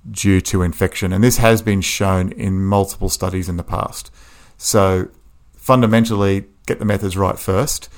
due 0.09 0.39
to 0.39 0.61
infection. 0.61 1.11
And 1.11 1.23
this 1.23 1.37
has 1.37 1.61
been 1.61 1.81
shown 1.81 2.31
in 2.31 2.63
multiple 2.63 3.09
studies 3.09 3.49
in 3.49 3.57
the 3.57 3.63
past. 3.63 4.09
So 4.57 5.09
fundamentally, 5.57 6.45
get 6.65 6.79
the 6.79 6.85
methods 6.85 7.17
right 7.17 7.37
first, 7.37 7.89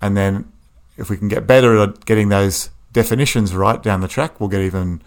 and 0.00 0.16
then 0.16 0.50
if 0.96 1.10
we 1.10 1.18
can 1.18 1.28
get 1.28 1.46
better 1.46 1.76
at 1.78 2.06
getting 2.06 2.30
those 2.30 2.70
definitions 2.92 3.54
right 3.54 3.82
down 3.82 4.00
the 4.00 4.08
track, 4.08 4.40
we'll 4.40 4.48
get 4.48 4.62
even 4.62 5.02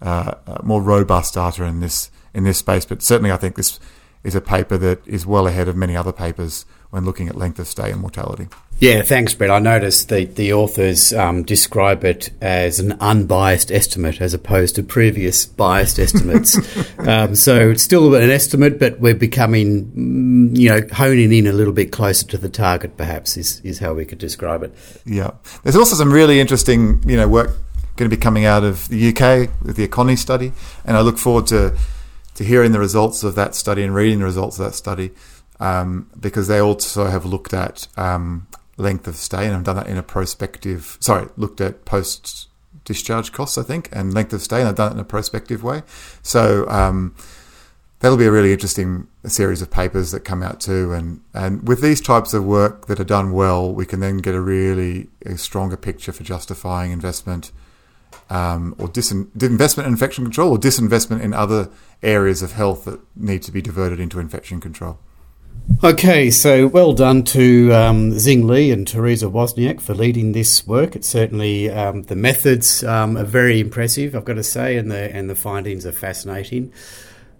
uh, 0.00 0.34
more 0.62 0.80
robust 0.80 1.34
data 1.34 1.64
in 1.64 1.80
this 1.80 2.10
in 2.32 2.44
this 2.44 2.58
space. 2.58 2.86
But 2.86 3.02
certainly, 3.02 3.30
I 3.30 3.36
think 3.36 3.56
this 3.56 3.78
is 4.24 4.34
a 4.34 4.40
paper 4.40 4.76
that 4.78 5.06
is 5.06 5.26
well 5.26 5.46
ahead 5.46 5.68
of 5.68 5.76
many 5.76 5.94
other 5.94 6.12
papers 6.12 6.64
when 6.90 7.04
looking 7.04 7.28
at 7.28 7.36
length 7.36 7.58
of 7.58 7.66
stay 7.66 7.90
and 7.90 8.00
mortality. 8.00 8.48
Yeah, 8.78 9.02
thanks, 9.02 9.34
Brett. 9.34 9.50
I 9.50 9.58
noticed 9.58 10.08
the, 10.08 10.24
the 10.24 10.52
authors 10.52 11.12
um, 11.12 11.42
describe 11.42 12.04
it 12.04 12.30
as 12.40 12.80
an 12.80 12.92
unbiased 13.00 13.70
estimate 13.70 14.20
as 14.20 14.34
opposed 14.34 14.76
to 14.76 14.82
previous 14.82 15.46
biased 15.46 15.98
estimates. 15.98 16.56
um, 16.98 17.34
so 17.34 17.70
it's 17.70 17.82
still 17.82 18.14
an 18.14 18.30
estimate, 18.30 18.78
but 18.78 18.98
we're 18.98 19.14
becoming, 19.14 19.86
mm, 19.86 20.56
you 20.56 20.70
know, 20.70 20.80
honing 20.92 21.32
in 21.32 21.46
a 21.46 21.52
little 21.52 21.72
bit 21.72 21.92
closer 21.92 22.26
to 22.28 22.38
the 22.38 22.48
target, 22.48 22.96
perhaps, 22.96 23.36
is, 23.36 23.60
is 23.60 23.78
how 23.78 23.92
we 23.92 24.04
could 24.04 24.18
describe 24.18 24.62
it. 24.62 24.74
Yeah. 25.04 25.32
There's 25.62 25.76
also 25.76 25.96
some 25.96 26.12
really 26.12 26.40
interesting, 26.40 27.02
you 27.06 27.16
know, 27.16 27.28
work 27.28 27.50
going 27.96 28.10
to 28.10 28.16
be 28.16 28.20
coming 28.20 28.44
out 28.44 28.64
of 28.64 28.88
the 28.88 29.08
UK 29.08 29.50
with 29.62 29.76
the 29.76 29.84
Economy 29.84 30.16
study, 30.16 30.52
and 30.84 30.96
I 30.96 31.00
look 31.00 31.18
forward 31.18 31.46
to 31.48 31.76
to 32.34 32.44
hearing 32.44 32.72
the 32.72 32.80
results 32.80 33.22
of 33.22 33.34
that 33.34 33.54
study 33.54 33.82
and 33.82 33.94
reading 33.94 34.18
the 34.18 34.24
results 34.24 34.58
of 34.58 34.66
that 34.66 34.74
study 34.74 35.10
um, 35.60 36.10
because 36.18 36.48
they 36.48 36.58
also 36.58 37.06
have 37.06 37.24
looked 37.24 37.54
at 37.54 37.86
um, 37.96 38.46
length 38.76 39.06
of 39.06 39.16
stay 39.16 39.44
and 39.44 39.54
have 39.54 39.64
done 39.64 39.76
that 39.76 39.86
in 39.86 39.96
a 39.96 40.02
prospective, 40.02 40.98
sorry, 41.00 41.28
looked 41.36 41.60
at 41.60 41.84
post 41.84 42.48
discharge 42.84 43.32
costs, 43.32 43.56
I 43.56 43.62
think, 43.62 43.88
and 43.92 44.12
length 44.12 44.32
of 44.32 44.42
stay, 44.42 44.60
and 44.60 44.68
I've 44.68 44.74
done 44.74 44.92
it 44.92 44.94
in 44.94 45.00
a 45.00 45.04
prospective 45.04 45.62
way. 45.62 45.82
So 46.22 46.68
um, 46.68 47.14
that'll 48.00 48.18
be 48.18 48.26
a 48.26 48.32
really 48.32 48.52
interesting 48.52 49.08
series 49.24 49.62
of 49.62 49.70
papers 49.70 50.10
that 50.10 50.20
come 50.20 50.42
out 50.42 50.60
too. 50.60 50.92
And, 50.92 51.20
and 51.32 51.66
with 51.66 51.80
these 51.80 52.00
types 52.00 52.34
of 52.34 52.44
work 52.44 52.86
that 52.86 53.00
are 53.00 53.04
done 53.04 53.32
well, 53.32 53.72
we 53.72 53.86
can 53.86 54.00
then 54.00 54.18
get 54.18 54.34
a 54.34 54.40
really 54.40 55.08
a 55.24 55.38
stronger 55.38 55.76
picture 55.76 56.12
for 56.12 56.24
justifying 56.24 56.90
investment 56.90 57.52
um, 58.30 58.74
or 58.78 58.88
disin- 58.88 59.30
investment 59.42 59.86
in 59.86 59.92
infection 59.92 60.24
control 60.24 60.52
or 60.52 60.58
disinvestment 60.58 61.20
in 61.20 61.32
other 61.32 61.70
areas 62.02 62.42
of 62.42 62.52
health 62.52 62.84
that 62.84 63.00
need 63.16 63.42
to 63.42 63.52
be 63.52 63.62
diverted 63.62 64.00
into 64.00 64.18
infection 64.18 64.60
control. 64.60 64.98
Okay, 65.82 66.30
so 66.30 66.66
well 66.66 66.92
done 66.92 67.22
to 67.24 67.72
um, 67.72 68.12
Xing 68.12 68.44
Lee 68.44 68.70
and 68.70 68.86
Teresa 68.86 69.26
Wozniak 69.26 69.80
for 69.80 69.94
leading 69.94 70.32
this 70.32 70.66
work. 70.66 70.94
It's 70.94 71.08
certainly 71.08 71.70
um, 71.70 72.02
the 72.02 72.16
methods 72.16 72.84
um, 72.84 73.16
are 73.16 73.24
very 73.24 73.60
impressive, 73.60 74.14
I've 74.14 74.26
got 74.26 74.34
to 74.34 74.42
say, 74.42 74.76
and 74.76 74.90
the 74.90 75.14
and 75.14 75.28
the 75.30 75.34
findings 75.34 75.86
are 75.86 75.92
fascinating. 75.92 76.70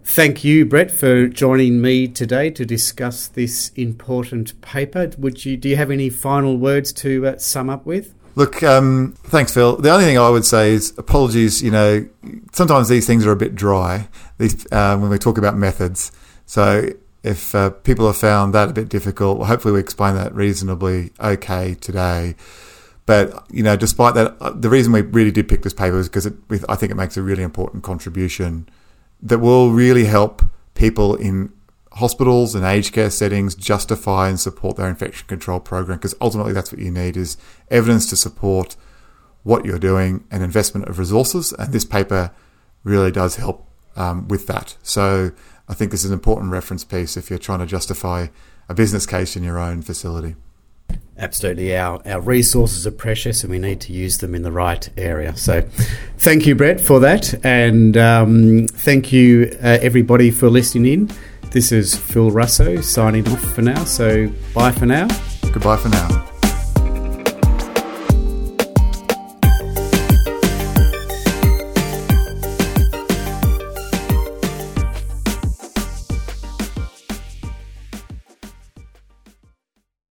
Thank 0.05 0.43
you, 0.43 0.65
Brett, 0.65 0.91
for 0.91 1.29
joining 1.29 1.81
me 1.81 2.09
today 2.09 2.51
to 2.51 2.65
discuss 2.65 3.27
this 3.27 3.71
important 3.77 4.61
paper. 4.63 5.11
Would 5.19 5.45
you 5.45 5.57
do 5.57 5.69
you 5.69 5.77
have 5.77 5.91
any 5.91 6.09
final 6.09 6.57
words 6.57 6.93
to 6.95 7.27
uh, 7.27 7.39
sum 7.39 7.69
up 7.69 7.85
with? 7.85 8.14
Look, 8.37 8.63
um, 8.63 9.15
thanks, 9.25 9.55
Phil. 9.55 9.77
The 9.77 9.91
only 9.91 10.05
thing 10.05 10.19
I 10.19 10.29
would 10.29 10.45
say 10.45 10.73
is 10.73 10.93
apologies. 10.99 11.63
You 11.63 11.71
know, 11.71 12.09
sometimes 12.53 12.89
these 12.89 13.07
things 13.07 13.25
are 13.27 13.33
a 13.33 13.37
bit 13.37 13.55
dry. 13.55 14.09
These 14.39 14.67
uh, 14.73 14.97
when 14.99 15.11
we 15.11 15.19
talk 15.19 15.39
about 15.39 15.57
methods. 15.57 16.11
So 16.47 16.91
if 17.23 17.55
uh, 17.55 17.71
people 17.71 18.07
have 18.07 18.17
found 18.17 18.53
that 18.55 18.71
a 18.71 18.73
bit 18.73 18.89
difficult, 18.89 19.39
well, 19.39 19.47
hopefully 19.47 19.73
we 19.73 19.81
explain 19.81 20.15
that 20.17 20.35
reasonably 20.35 21.13
okay 21.21 21.75
today. 21.75 22.35
But 23.07 23.47
you 23.51 23.63
know, 23.63 23.77
despite 23.77 24.15
that, 24.15 24.37
uh, 24.41 24.51
the 24.51 24.69
reason 24.69 24.93
we 24.93 25.03
really 25.03 25.31
did 25.31 25.49
pick 25.49 25.63
this 25.63 25.75
paper 25.75 25.99
is 25.99 26.09
because 26.09 26.27
I 26.69 26.75
think 26.75 26.91
it 26.91 26.97
makes 26.97 27.17
a 27.17 27.23
really 27.23 27.43
important 27.43 27.85
contribution 27.85 28.69
that 29.23 29.39
will 29.39 29.71
really 29.71 30.05
help 30.05 30.43
people 30.75 31.15
in 31.15 31.53
hospitals 31.95 32.55
and 32.55 32.65
aged 32.65 32.93
care 32.93 33.11
settings 33.11 33.55
justify 33.55 34.29
and 34.29 34.41
support 34.41 34.77
their 34.77 34.89
infection 34.89 35.27
control 35.27 35.61
program 35.61 35.99
because 35.99 36.15
ultimately 36.21 36.53
that's 36.53 36.73
what 36.73 36.81
you 36.81 36.91
need 36.91 37.17
is 37.17 37.37
evidence 37.71 38.09
to 38.11 38.17
support 38.17 38.77
what 39.45 39.65
you're 39.65 39.79
doing 39.79 40.25
and 40.31 40.43
investment 40.43 40.89
of 40.89 40.99
resources 40.99 41.53
and 41.53 41.73
this 41.73 41.85
paper 41.85 42.33
really 42.83 43.13
does 43.13 43.37
help 43.37 43.69
um, 43.97 44.27
with 44.27 44.47
that 44.49 44.77
so 44.83 45.31
I 45.69 45.75
think 45.75 45.91
this 45.91 46.05
is 46.05 46.11
an 46.11 46.15
important 46.15 46.53
reference 46.53 46.85
piece 46.85 47.17
if 47.17 47.31
you're 47.31 47.39
trying 47.39 47.61
to 47.61 47.67
justify 47.67 48.29
a 48.69 48.75
business 48.75 49.07
case 49.07 49.37
in 49.37 49.43
your 49.43 49.59
own 49.59 49.83
facility. 49.83 50.37
Absolutely. 51.17 51.77
Our, 51.77 52.03
our 52.07 52.21
resources 52.21 52.87
are 52.87 52.91
precious 52.91 53.43
and 53.43 53.51
we 53.51 53.59
need 53.59 53.81
to 53.83 53.93
use 53.93 54.19
them 54.19 54.35
in 54.35 54.43
the 54.43 54.53
right 54.53 54.89
area. 54.97 55.37
So, 55.37 55.63
thank 56.19 56.47
you, 56.47 56.55
Brett, 56.55 56.81
for 56.81 57.01
that. 57.01 57.35
And 57.45 57.97
um, 57.97 58.67
thank 58.67 59.13
you, 59.13 59.51
uh, 59.63 59.79
everybody, 59.81 60.31
for 60.31 60.51
listening 60.51 60.93
in. 60.93 61.17
This 61.55 61.71
is 61.71 61.95
Phil 61.95 62.33
Russo 62.33 62.81
signing 62.81 63.29
off 63.29 63.41
for 63.55 63.63
now. 63.63 63.85
So, 63.85 64.27
bye 64.53 64.73
for 64.73 64.87
now. 64.87 65.07
Goodbye 65.53 65.77
for 65.77 65.89
now. 65.89 66.34